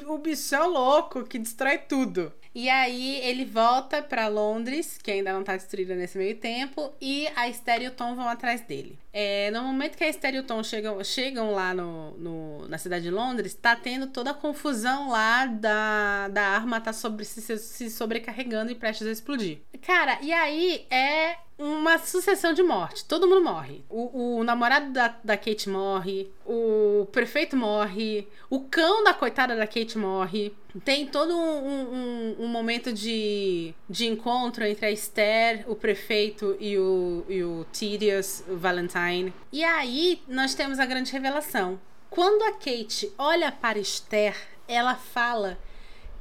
o 0.07 0.19
bichão 0.19 0.69
louco 0.69 1.25
que 1.25 1.38
destrói 1.38 1.79
tudo. 1.79 2.33
E 2.55 2.69
aí 2.69 3.17
ele 3.23 3.47
volta 3.47 4.03
para 4.03 4.29
Londres, 4.29 4.99
que 5.03 5.11
ainda 5.11 5.33
não 5.33 5.43
tá 5.43 5.57
destruída 5.57 5.95
nesse 5.95 6.19
meio 6.19 6.37
tempo, 6.37 6.93
e 7.01 7.27
a 7.35 7.49
Esther 7.49 7.83
e 7.83 7.87
o 7.87 7.91
Tom 7.91 8.15
vão 8.15 8.29
atrás 8.29 8.61
dele. 8.61 8.99
É, 9.11 9.51
no 9.51 9.62
momento 9.62 9.97
que 9.97 10.05
a 10.05 10.09
Esther 10.09 10.35
e 10.35 10.38
o 10.38 10.43
Tom 10.43 10.62
chegam, 10.62 11.03
chegam 11.03 11.53
lá 11.53 11.73
no, 11.73 12.11
no, 12.19 12.69
na 12.69 12.77
cidade 12.77 13.05
de 13.05 13.11
Londres, 13.11 13.55
tá 13.55 13.75
tendo 13.75 14.07
toda 14.09 14.33
a 14.33 14.35
confusão 14.35 15.09
lá 15.09 15.47
da, 15.47 16.29
da 16.29 16.43
arma 16.43 16.79
tá 16.79 16.93
sobre, 16.93 17.25
se, 17.25 17.59
se 17.59 17.91
sobrecarregando 17.91 18.71
e 18.71 18.75
prestes 18.75 19.07
a 19.07 19.11
explodir. 19.11 19.61
Cara, 19.81 20.19
e 20.21 20.31
aí 20.31 20.87
é 20.91 21.38
uma 21.59 21.99
sucessão 21.99 22.53
de 22.53 22.62
morte. 22.62 23.05
Todo 23.05 23.27
mundo 23.27 23.43
morre. 23.43 23.85
O, 23.88 24.38
o 24.38 24.45
namorado 24.45 24.91
da, 24.93 25.15
da 25.23 25.37
Kate 25.37 25.69
morre, 25.69 26.31
o 26.45 27.07
prefeito 27.12 27.57
morre, 27.57 28.27
o 28.51 28.61
cão 28.61 29.05
da 29.05 29.15
coitada 29.15 29.55
da 29.55 29.67
Kate 29.67 29.97
morre. 29.97 30.55
Tem 30.85 31.07
todo 31.07 31.37
um, 31.37 32.37
um, 32.37 32.37
um 32.41 32.49
momento 32.49 32.93
de, 32.93 33.75
de 33.88 34.07
encontro 34.07 34.65
entre 34.65 34.87
a 34.87 34.91
Esther, 34.91 35.65
o 35.71 35.77
prefeito 35.77 36.57
e 36.59 36.79
o, 36.79 37.25
e 37.29 37.45
o 37.45 37.67
Tedious 37.73 38.43
o 38.49 38.57
Valentine. 38.57 39.33
E 39.53 39.62
aí 39.62 40.23
nós 40.27 40.55
temos 40.55 40.79
a 40.79 40.87
grande 40.87 41.12
revelação. 41.12 41.79
Quando 42.09 42.43
a 42.43 42.53
Kate 42.53 43.12
olha 43.17 43.53
para 43.53 43.79
Esther, 43.79 44.37
ela 44.67 44.95
fala 44.95 45.59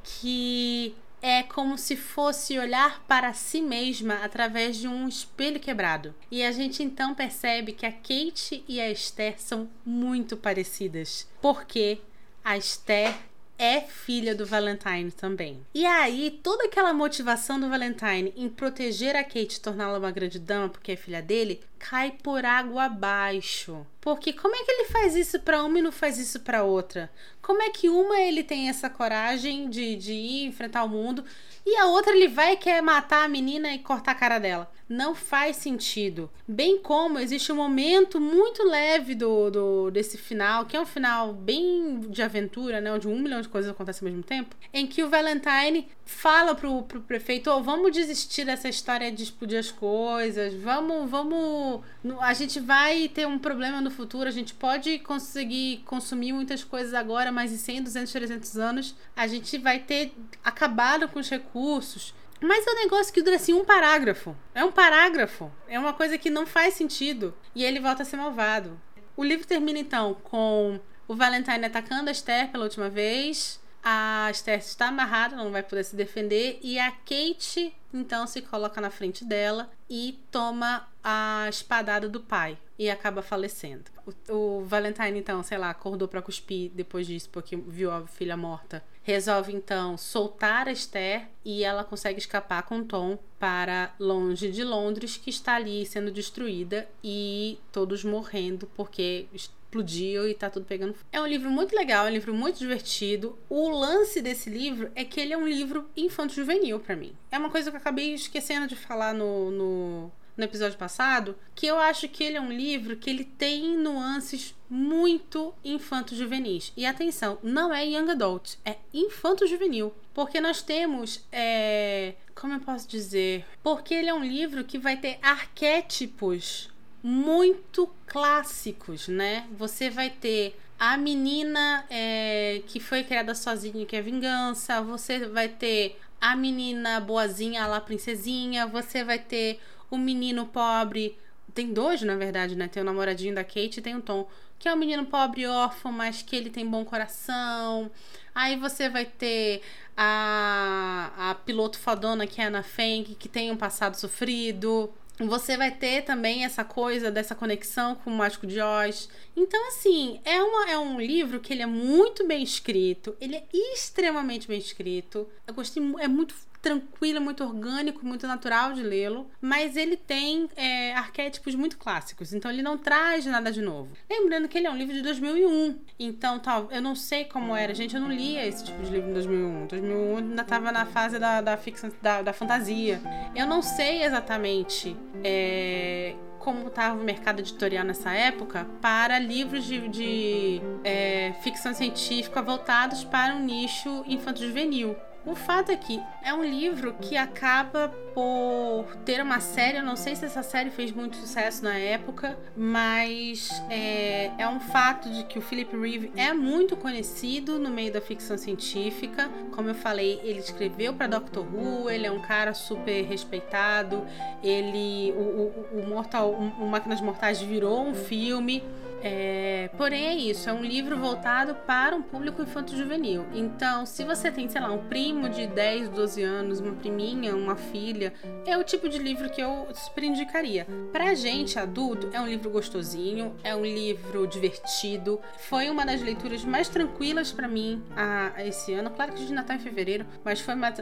que 0.02 0.94
é 1.22 1.44
como 1.44 1.78
se 1.78 1.94
fosse 1.94 2.58
olhar 2.58 3.00
para 3.06 3.32
si 3.32 3.62
mesma 3.62 4.16
através 4.24 4.76
de 4.76 4.88
um 4.88 5.06
espelho 5.06 5.60
quebrado. 5.60 6.12
E 6.28 6.42
a 6.42 6.50
gente 6.50 6.82
então 6.82 7.14
percebe 7.14 7.72
que 7.72 7.86
a 7.86 7.92
Kate 7.92 8.64
e 8.66 8.80
a 8.80 8.90
Esther 8.90 9.40
são 9.40 9.70
muito 9.86 10.36
parecidas, 10.36 11.28
porque 11.40 12.00
a 12.44 12.56
Esther 12.56 13.14
é 13.56 13.80
filha 13.80 14.34
do 14.34 14.44
Valentine 14.44 15.12
também. 15.12 15.64
E 15.72 15.86
aí, 15.86 16.40
toda 16.42 16.64
aquela 16.64 16.92
motivação 16.92 17.60
do 17.60 17.68
Valentine 17.68 18.32
em 18.36 18.48
proteger 18.48 19.14
a 19.14 19.22
Kate 19.22 19.56
e 19.56 19.60
torná-la 19.60 19.98
uma 19.98 20.10
grande 20.10 20.40
dama 20.40 20.68
porque 20.68 20.90
é 20.90 20.96
filha 20.96 21.22
dele, 21.22 21.60
cai 21.90 22.12
por 22.22 22.44
água 22.44 22.84
abaixo. 22.84 23.84
Porque 24.00 24.32
como 24.32 24.54
é 24.54 24.64
que 24.64 24.70
ele 24.70 24.88
faz 24.88 25.16
isso 25.16 25.40
para 25.40 25.64
uma 25.64 25.78
e 25.78 25.82
não 25.82 25.92
faz 25.92 26.18
isso 26.18 26.40
para 26.40 26.62
outra? 26.62 27.10
Como 27.40 27.60
é 27.60 27.70
que 27.70 27.88
uma 27.88 28.20
ele 28.20 28.44
tem 28.44 28.68
essa 28.68 28.88
coragem 28.88 29.68
de, 29.68 29.96
de 29.96 30.12
ir 30.12 30.46
enfrentar 30.46 30.84
o 30.84 30.88
mundo 30.88 31.24
e 31.66 31.76
a 31.76 31.86
outra 31.86 32.12
ele 32.14 32.28
vai 32.28 32.52
e 32.52 32.56
quer 32.56 32.80
matar 32.82 33.24
a 33.24 33.28
menina 33.28 33.74
e 33.74 33.80
cortar 33.80 34.12
a 34.12 34.16
cara 34.16 34.38
dela? 34.38 34.70
não 34.92 35.14
faz 35.14 35.56
sentido. 35.56 36.30
Bem 36.46 36.78
como 36.78 37.18
existe 37.18 37.50
um 37.50 37.56
momento 37.56 38.20
muito 38.20 38.62
leve 38.62 39.14
do, 39.14 39.50
do 39.50 39.90
desse 39.90 40.18
final, 40.18 40.66
que 40.66 40.76
é 40.76 40.80
um 40.80 40.86
final 40.86 41.32
bem 41.32 42.00
de 42.00 42.22
aventura, 42.22 42.80
né? 42.80 42.92
Onde 42.92 43.08
um 43.08 43.18
milhão 43.18 43.40
de 43.40 43.48
coisas 43.48 43.70
acontecem 43.70 44.06
ao 44.06 44.12
mesmo 44.12 44.22
tempo, 44.22 44.54
em 44.72 44.86
que 44.86 45.02
o 45.02 45.08
Valentine 45.08 45.88
fala 46.04 46.54
pro, 46.54 46.82
pro 46.82 47.00
prefeito, 47.00 47.50
oh, 47.50 47.62
vamos 47.62 47.92
desistir 47.92 48.44
dessa 48.44 48.68
história 48.68 49.10
de 49.10 49.22
explodir 49.22 49.58
as 49.58 49.70
coisas, 49.70 50.54
vamos, 50.54 51.10
vamos. 51.10 51.71
A 52.20 52.34
gente 52.34 52.58
vai 52.58 53.08
ter 53.08 53.26
um 53.26 53.38
problema 53.38 53.80
no 53.80 53.90
futuro, 53.90 54.28
a 54.28 54.32
gente 54.32 54.54
pode 54.54 54.98
conseguir 55.00 55.82
consumir 55.84 56.32
muitas 56.32 56.64
coisas 56.64 56.94
agora, 56.94 57.30
mas 57.30 57.52
em 57.52 57.56
100, 57.56 57.82
200, 57.84 58.12
300 58.12 58.58
anos 58.58 58.96
a 59.16 59.26
gente 59.26 59.58
vai 59.58 59.78
ter 59.78 60.12
acabado 60.44 61.08
com 61.08 61.18
os 61.18 61.28
recursos 61.28 62.14
mas 62.42 62.66
é 62.66 62.72
um 62.72 62.74
negócio 62.74 63.14
que 63.14 63.22
dura 63.22 63.36
assim 63.36 63.54
um 63.54 63.64
parágrafo. 63.64 64.36
É 64.52 64.64
um 64.64 64.72
parágrafo. 64.72 65.50
É 65.68 65.78
uma 65.78 65.92
coisa 65.92 66.18
que 66.18 66.28
não 66.28 66.44
faz 66.44 66.74
sentido. 66.74 67.32
E 67.54 67.64
ele 67.64 67.78
volta 67.78 68.02
a 68.02 68.04
ser 68.04 68.16
malvado. 68.16 68.80
O 69.16 69.22
livro 69.22 69.46
termina 69.46 69.78
então 69.78 70.14
com 70.24 70.80
o 71.06 71.14
Valentine 71.14 71.64
atacando 71.64 72.08
a 72.08 72.12
Esther 72.12 72.50
pela 72.50 72.64
última 72.64 72.90
vez. 72.90 73.60
A 73.82 74.28
Esther 74.30 74.58
está 74.58 74.88
amarrada, 74.88 75.36
não 75.36 75.50
vai 75.50 75.62
poder 75.62 75.84
se 75.84 75.96
defender. 75.96 76.58
E 76.62 76.78
a 76.78 76.90
Kate 76.90 77.74
então 77.92 78.26
se 78.26 78.40
coloca 78.42 78.80
na 78.80 78.90
frente 78.90 79.24
dela 79.24 79.70
e 79.90 80.18
toma 80.30 80.88
a 81.02 81.46
espadada 81.48 82.08
do 82.08 82.20
pai 82.20 82.56
e 82.78 82.88
acaba 82.88 83.22
falecendo. 83.22 83.84
O, 84.28 84.34
o 84.34 84.64
Valentine, 84.64 85.18
então, 85.18 85.42
sei 85.42 85.58
lá, 85.58 85.70
acordou 85.70 86.08
para 86.08 86.22
cuspir 86.22 86.70
depois 86.74 87.06
disso 87.06 87.28
porque 87.30 87.56
viu 87.56 87.90
a 87.90 88.06
filha 88.06 88.36
morta 88.36 88.82
resolve 89.02 89.52
então 89.52 89.96
soltar 89.98 90.68
a 90.68 90.72
Esther 90.72 91.28
e 91.44 91.64
ela 91.64 91.84
consegue 91.84 92.18
escapar 92.18 92.62
com 92.62 92.84
Tom 92.84 93.18
para 93.38 93.92
longe 93.98 94.50
de 94.50 94.62
Londres, 94.62 95.16
que 95.16 95.30
está 95.30 95.56
ali 95.56 95.84
sendo 95.84 96.10
destruída 96.10 96.88
e 97.02 97.58
todos 97.72 98.04
morrendo 98.04 98.66
porque 98.74 99.26
explodiu 99.72 100.28
e 100.28 100.34
tá 100.34 100.50
tudo 100.50 100.66
pegando. 100.66 100.94
É 101.10 101.20
um 101.20 101.26
livro 101.26 101.50
muito 101.50 101.74
legal, 101.74 102.06
é 102.06 102.10
um 102.10 102.12
livro 102.12 102.34
muito 102.34 102.58
divertido. 102.58 103.38
O 103.48 103.70
lance 103.70 104.20
desse 104.20 104.50
livro 104.50 104.90
é 104.94 105.04
que 105.04 105.18
ele 105.18 105.32
é 105.32 105.38
um 105.38 105.48
livro 105.48 105.88
infanto-juvenil 105.96 106.78
para 106.78 106.94
mim. 106.94 107.16
É 107.30 107.38
uma 107.38 107.48
coisa 107.48 107.70
que 107.70 107.76
eu 107.76 107.80
acabei 107.80 108.12
esquecendo 108.12 108.66
de 108.66 108.76
falar 108.76 109.14
no, 109.14 109.50
no 109.50 110.12
no 110.34 110.44
episódio 110.44 110.78
passado, 110.78 111.36
que 111.54 111.66
eu 111.66 111.78
acho 111.78 112.08
que 112.08 112.24
ele 112.24 112.38
é 112.38 112.40
um 112.40 112.50
livro 112.50 112.96
que 112.96 113.10
ele 113.10 113.22
tem 113.22 113.76
nuances 113.76 114.54
muito 114.68 115.54
infanto-juvenis. 115.62 116.72
E 116.74 116.86
atenção, 116.86 117.38
não 117.42 117.72
é 117.72 117.84
young 117.84 118.10
adult, 118.10 118.54
é 118.64 118.76
infanto-juvenil. 118.94 119.92
Porque 120.14 120.40
nós 120.40 120.62
temos. 120.62 121.26
É... 121.30 122.14
Como 122.34 122.54
eu 122.54 122.60
posso 122.60 122.88
dizer? 122.88 123.44
Porque 123.62 123.92
ele 123.92 124.08
é 124.08 124.14
um 124.14 124.24
livro 124.24 124.64
que 124.64 124.78
vai 124.78 124.96
ter 124.96 125.18
arquétipos 125.20 126.71
muito 127.02 127.90
clássicos, 128.06 129.08
né? 129.08 129.46
Você 129.58 129.90
vai 129.90 130.10
ter 130.10 130.56
a 130.78 130.96
menina 130.96 131.84
é, 131.90 132.62
que 132.66 132.78
foi 132.78 133.02
criada 133.02 133.34
sozinha, 133.34 133.86
que 133.86 133.96
é 133.96 134.02
vingança. 134.02 134.80
Você 134.82 135.26
vai 135.26 135.48
ter 135.48 135.98
a 136.20 136.36
menina 136.36 137.00
boazinha, 137.00 137.66
lá 137.66 137.80
princesinha. 137.80 138.66
Você 138.66 139.02
vai 139.02 139.18
ter 139.18 139.60
o 139.90 139.98
menino 139.98 140.46
pobre. 140.46 141.18
Tem 141.54 141.72
dois, 141.72 142.02
na 142.02 142.16
verdade, 142.16 142.56
né? 142.56 142.68
Tem 142.68 142.82
o 142.82 142.86
namoradinho 142.86 143.34
da 143.34 143.44
Kate 143.44 143.78
e 143.78 143.82
tem 143.82 143.96
o 143.96 144.00
Tom. 144.02 144.28
Que 144.58 144.68
é 144.68 144.74
um 144.74 144.76
menino 144.76 145.04
pobre 145.06 145.46
órfão, 145.46 145.90
mas 145.90 146.22
que 146.22 146.36
ele 146.36 146.50
tem 146.50 146.66
bom 146.66 146.84
coração. 146.84 147.90
Aí 148.34 148.56
você 148.56 148.88
vai 148.88 149.04
ter 149.04 149.60
a, 149.96 151.12
a 151.16 151.34
piloto 151.34 151.78
fodona, 151.78 152.26
que 152.26 152.40
é 152.40 152.44
a 152.44 152.46
Ana 152.46 152.62
Feng, 152.62 153.04
que 153.18 153.28
tem 153.28 153.50
um 153.50 153.56
passado 153.56 153.96
sofrido. 153.96 154.92
Você 155.18 155.56
vai 155.56 155.70
ter 155.70 156.02
também 156.02 156.44
essa 156.44 156.64
coisa 156.64 157.10
dessa 157.10 157.34
conexão 157.34 157.94
com 157.94 158.10
o 158.10 158.14
Mágico 158.14 158.46
de 158.46 158.60
Oz. 158.60 159.08
Então, 159.36 159.68
assim, 159.68 160.20
é, 160.24 160.42
uma, 160.42 160.70
é 160.70 160.78
um 160.78 161.00
livro 161.00 161.38
que 161.38 161.52
ele 161.52 161.62
é 161.62 161.66
muito 161.66 162.26
bem 162.26 162.42
escrito, 162.42 163.16
ele 163.20 163.36
é 163.36 163.44
extremamente 163.52 164.48
bem 164.48 164.58
escrito. 164.58 165.28
Eu 165.46 165.54
gostei, 165.54 165.82
é 166.00 166.08
muito 166.08 166.34
tranquilo, 166.62 167.20
muito 167.20 167.42
orgânico, 167.42 168.06
muito 168.06 168.26
natural 168.26 168.72
de 168.72 168.84
lê-lo, 168.84 169.28
mas 169.40 169.76
ele 169.76 169.96
tem 169.96 170.48
é, 170.56 170.94
arquétipos 170.94 171.56
muito 171.56 171.76
clássicos, 171.76 172.32
então 172.32 172.48
ele 172.48 172.62
não 172.62 172.78
traz 172.78 173.26
nada 173.26 173.50
de 173.50 173.60
novo. 173.60 173.90
Lembrando 174.08 174.46
que 174.46 174.56
ele 174.56 174.68
é 174.68 174.70
um 174.70 174.76
livro 174.76 174.94
de 174.94 175.02
2001, 175.02 175.80
então 175.98 176.38
tal, 176.38 176.68
eu 176.70 176.80
não 176.80 176.94
sei 176.94 177.24
como 177.24 177.56
era, 177.56 177.74
gente, 177.74 177.96
eu 177.96 178.00
não 178.00 178.10
lia 178.10 178.46
esse 178.46 178.64
tipo 178.64 178.80
de 178.80 178.90
livro 178.90 179.10
em 179.10 179.12
2001. 179.12 179.66
2001 179.66 180.16
ainda 180.16 180.42
estava 180.42 180.70
na 180.70 180.86
fase 180.86 181.18
da, 181.18 181.40
da 181.40 181.56
ficção, 181.56 181.90
da, 182.00 182.22
da 182.22 182.32
fantasia. 182.32 183.00
Eu 183.34 183.46
não 183.46 183.60
sei 183.60 184.04
exatamente. 184.04 184.96
É, 185.24 186.14
como 186.38 186.66
estava 186.66 187.00
o 187.00 187.04
mercado 187.04 187.38
editorial 187.38 187.84
nessa 187.84 188.12
época 188.12 188.66
para 188.80 189.16
livros 189.16 189.64
de, 189.64 189.88
de 189.88 190.60
é, 190.82 191.32
ficção 191.40 191.72
científica 191.72 192.42
voltados 192.42 193.04
para 193.04 193.32
um 193.36 193.44
nicho 193.44 194.02
infanto-juvenil. 194.08 194.96
O 195.24 195.36
fato 195.36 195.70
é 195.70 195.76
que 195.76 196.02
é 196.24 196.34
um 196.34 196.42
livro 196.42 196.94
que 197.00 197.16
acaba 197.16 197.88
por 198.12 198.96
ter 199.04 199.22
uma 199.22 199.38
série. 199.38 199.78
Eu 199.78 199.84
não 199.84 199.94
sei 199.94 200.16
se 200.16 200.24
essa 200.24 200.42
série 200.42 200.70
fez 200.70 200.90
muito 200.90 201.16
sucesso 201.16 201.62
na 201.62 201.78
época, 201.78 202.36
mas 202.56 203.62
é, 203.70 204.32
é 204.36 204.48
um 204.48 204.58
fato 204.58 205.08
de 205.08 205.22
que 205.24 205.38
o 205.38 205.42
Philip 205.42 205.76
Reeve 205.76 206.12
é 206.16 206.32
muito 206.32 206.76
conhecido 206.76 207.58
no 207.58 207.70
meio 207.70 207.92
da 207.92 208.00
ficção 208.00 208.36
científica. 208.36 209.30
Como 209.52 209.68
eu 209.68 209.74
falei, 209.76 210.20
ele 210.24 210.40
escreveu 210.40 210.92
para 210.92 211.06
Doctor 211.06 211.46
Who, 211.46 211.88
ele 211.88 212.06
é 212.06 212.10
um 212.10 212.20
cara 212.20 212.52
super 212.52 213.04
respeitado. 213.04 214.04
Ele, 214.42 215.12
o, 215.12 215.20
o, 215.20 215.78
o 215.78 215.88
Mortal, 215.88 216.32
o, 216.32 216.66
Máquinas 216.66 217.00
Mortais 217.00 217.40
virou 217.40 217.86
um 217.86 217.94
filme. 217.94 218.62
É, 219.02 219.68
porém, 219.76 220.06
é 220.06 220.14
isso, 220.14 220.48
é 220.48 220.52
um 220.52 220.62
livro 220.62 220.96
voltado 220.96 221.56
para 221.66 221.96
um 221.96 222.02
público 222.02 222.40
infanto-juvenil. 222.40 223.26
Então, 223.34 223.84
se 223.84 224.04
você 224.04 224.30
tem, 224.30 224.48
sei 224.48 224.60
lá, 224.60 224.70
um 224.70 224.86
primo 224.86 225.28
de 225.28 225.46
10, 225.46 225.88
12 225.88 226.22
anos, 226.22 226.60
uma 226.60 226.72
priminha, 226.72 227.34
uma 227.34 227.56
filha, 227.56 228.12
é 228.46 228.56
o 228.56 228.62
tipo 228.62 228.88
de 228.88 228.98
livro 228.98 229.28
que 229.28 229.40
eu 229.40 229.66
super 229.74 230.04
indicaria. 230.04 230.66
Pra 230.92 231.14
gente 231.14 231.58
adulto, 231.58 232.10
é 232.12 232.20
um 232.20 232.26
livro 232.26 232.48
gostosinho, 232.50 233.34
é 233.42 233.54
um 233.56 233.64
livro 233.64 234.26
divertido. 234.26 235.20
Foi 235.38 235.68
uma 235.68 235.84
das 235.84 236.00
leituras 236.00 236.44
mais 236.44 236.68
tranquilas 236.68 237.32
para 237.32 237.48
mim 237.48 237.82
a, 237.96 238.32
a, 238.36 238.46
esse 238.46 238.72
ano. 238.72 238.90
Claro 238.90 239.12
que 239.12 239.24
de 239.24 239.32
Natal 239.32 239.56
em 239.56 239.60
fevereiro, 239.60 240.06
mas 240.24 240.40
foi 240.40 240.54
uma 240.54 240.72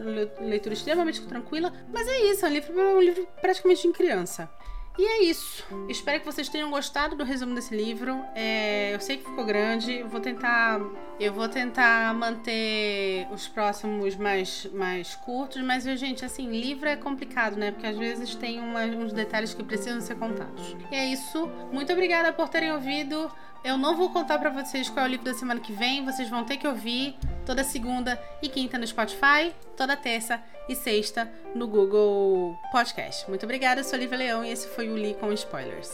leitura 0.40 0.74
extremamente 0.74 1.22
tranquila. 1.22 1.72
Mas 1.90 2.06
é 2.06 2.30
isso, 2.30 2.44
é 2.44 2.48
um 2.48 2.52
livro, 2.52 2.96
um 2.96 3.00
livro 3.00 3.28
praticamente 3.40 3.86
de 3.86 3.94
criança. 3.94 4.50
E 4.98 5.04
é 5.06 5.22
isso. 5.22 5.64
Espero 5.88 6.18
que 6.20 6.26
vocês 6.26 6.48
tenham 6.48 6.70
gostado 6.70 7.16
do 7.16 7.24
resumo 7.24 7.54
desse 7.54 7.74
livro. 7.74 8.22
É, 8.34 8.94
eu 8.94 9.00
sei 9.00 9.16
que 9.16 9.24
ficou 9.24 9.44
grande. 9.44 9.98
Eu 9.98 10.08
vou 10.08 10.20
tentar, 10.20 10.80
eu 11.18 11.32
vou 11.32 11.48
tentar 11.48 12.12
manter 12.14 13.26
os 13.30 13.48
próximos 13.48 14.16
mais, 14.16 14.66
mais 14.72 15.14
curtos. 15.16 15.62
Mas 15.62 15.84
gente, 15.84 16.24
assim, 16.24 16.50
livro 16.50 16.88
é 16.88 16.96
complicado, 16.96 17.56
né? 17.56 17.70
Porque 17.70 17.86
às 17.86 17.96
vezes 17.96 18.34
tem 18.34 18.60
uma, 18.60 18.84
uns 18.84 19.12
detalhes 19.12 19.54
que 19.54 19.62
precisam 19.62 20.00
ser 20.00 20.16
contados. 20.16 20.76
E 20.90 20.94
é 20.94 21.06
isso. 21.06 21.46
Muito 21.72 21.92
obrigada 21.92 22.32
por 22.32 22.48
terem 22.48 22.72
ouvido. 22.72 23.30
Eu 23.62 23.76
não 23.76 23.94
vou 23.94 24.10
contar 24.10 24.38
para 24.38 24.50
vocês 24.50 24.88
qual 24.88 25.04
é 25.04 25.08
o 25.08 25.10
livro 25.10 25.26
da 25.26 25.34
semana 25.34 25.60
que 25.60 25.72
vem, 25.72 26.04
vocês 26.04 26.30
vão 26.30 26.44
ter 26.44 26.56
que 26.56 26.66
ouvir 26.66 27.16
toda 27.44 27.62
segunda 27.62 28.20
e 28.40 28.48
quinta 28.48 28.78
no 28.78 28.86
Spotify, 28.86 29.54
toda 29.76 29.96
terça 29.96 30.40
e 30.68 30.74
sexta 30.74 31.30
no 31.54 31.68
Google 31.68 32.56
Podcast. 32.72 33.28
Muito 33.28 33.44
obrigada, 33.44 33.80
eu 33.80 33.84
sou 33.84 33.96
a 33.96 33.98
Lívia 33.98 34.18
Leão 34.18 34.44
e 34.44 34.50
esse 34.50 34.66
foi 34.68 34.88
o 34.88 34.96
Li 34.96 35.14
com 35.14 35.30
Spoilers. 35.32 35.90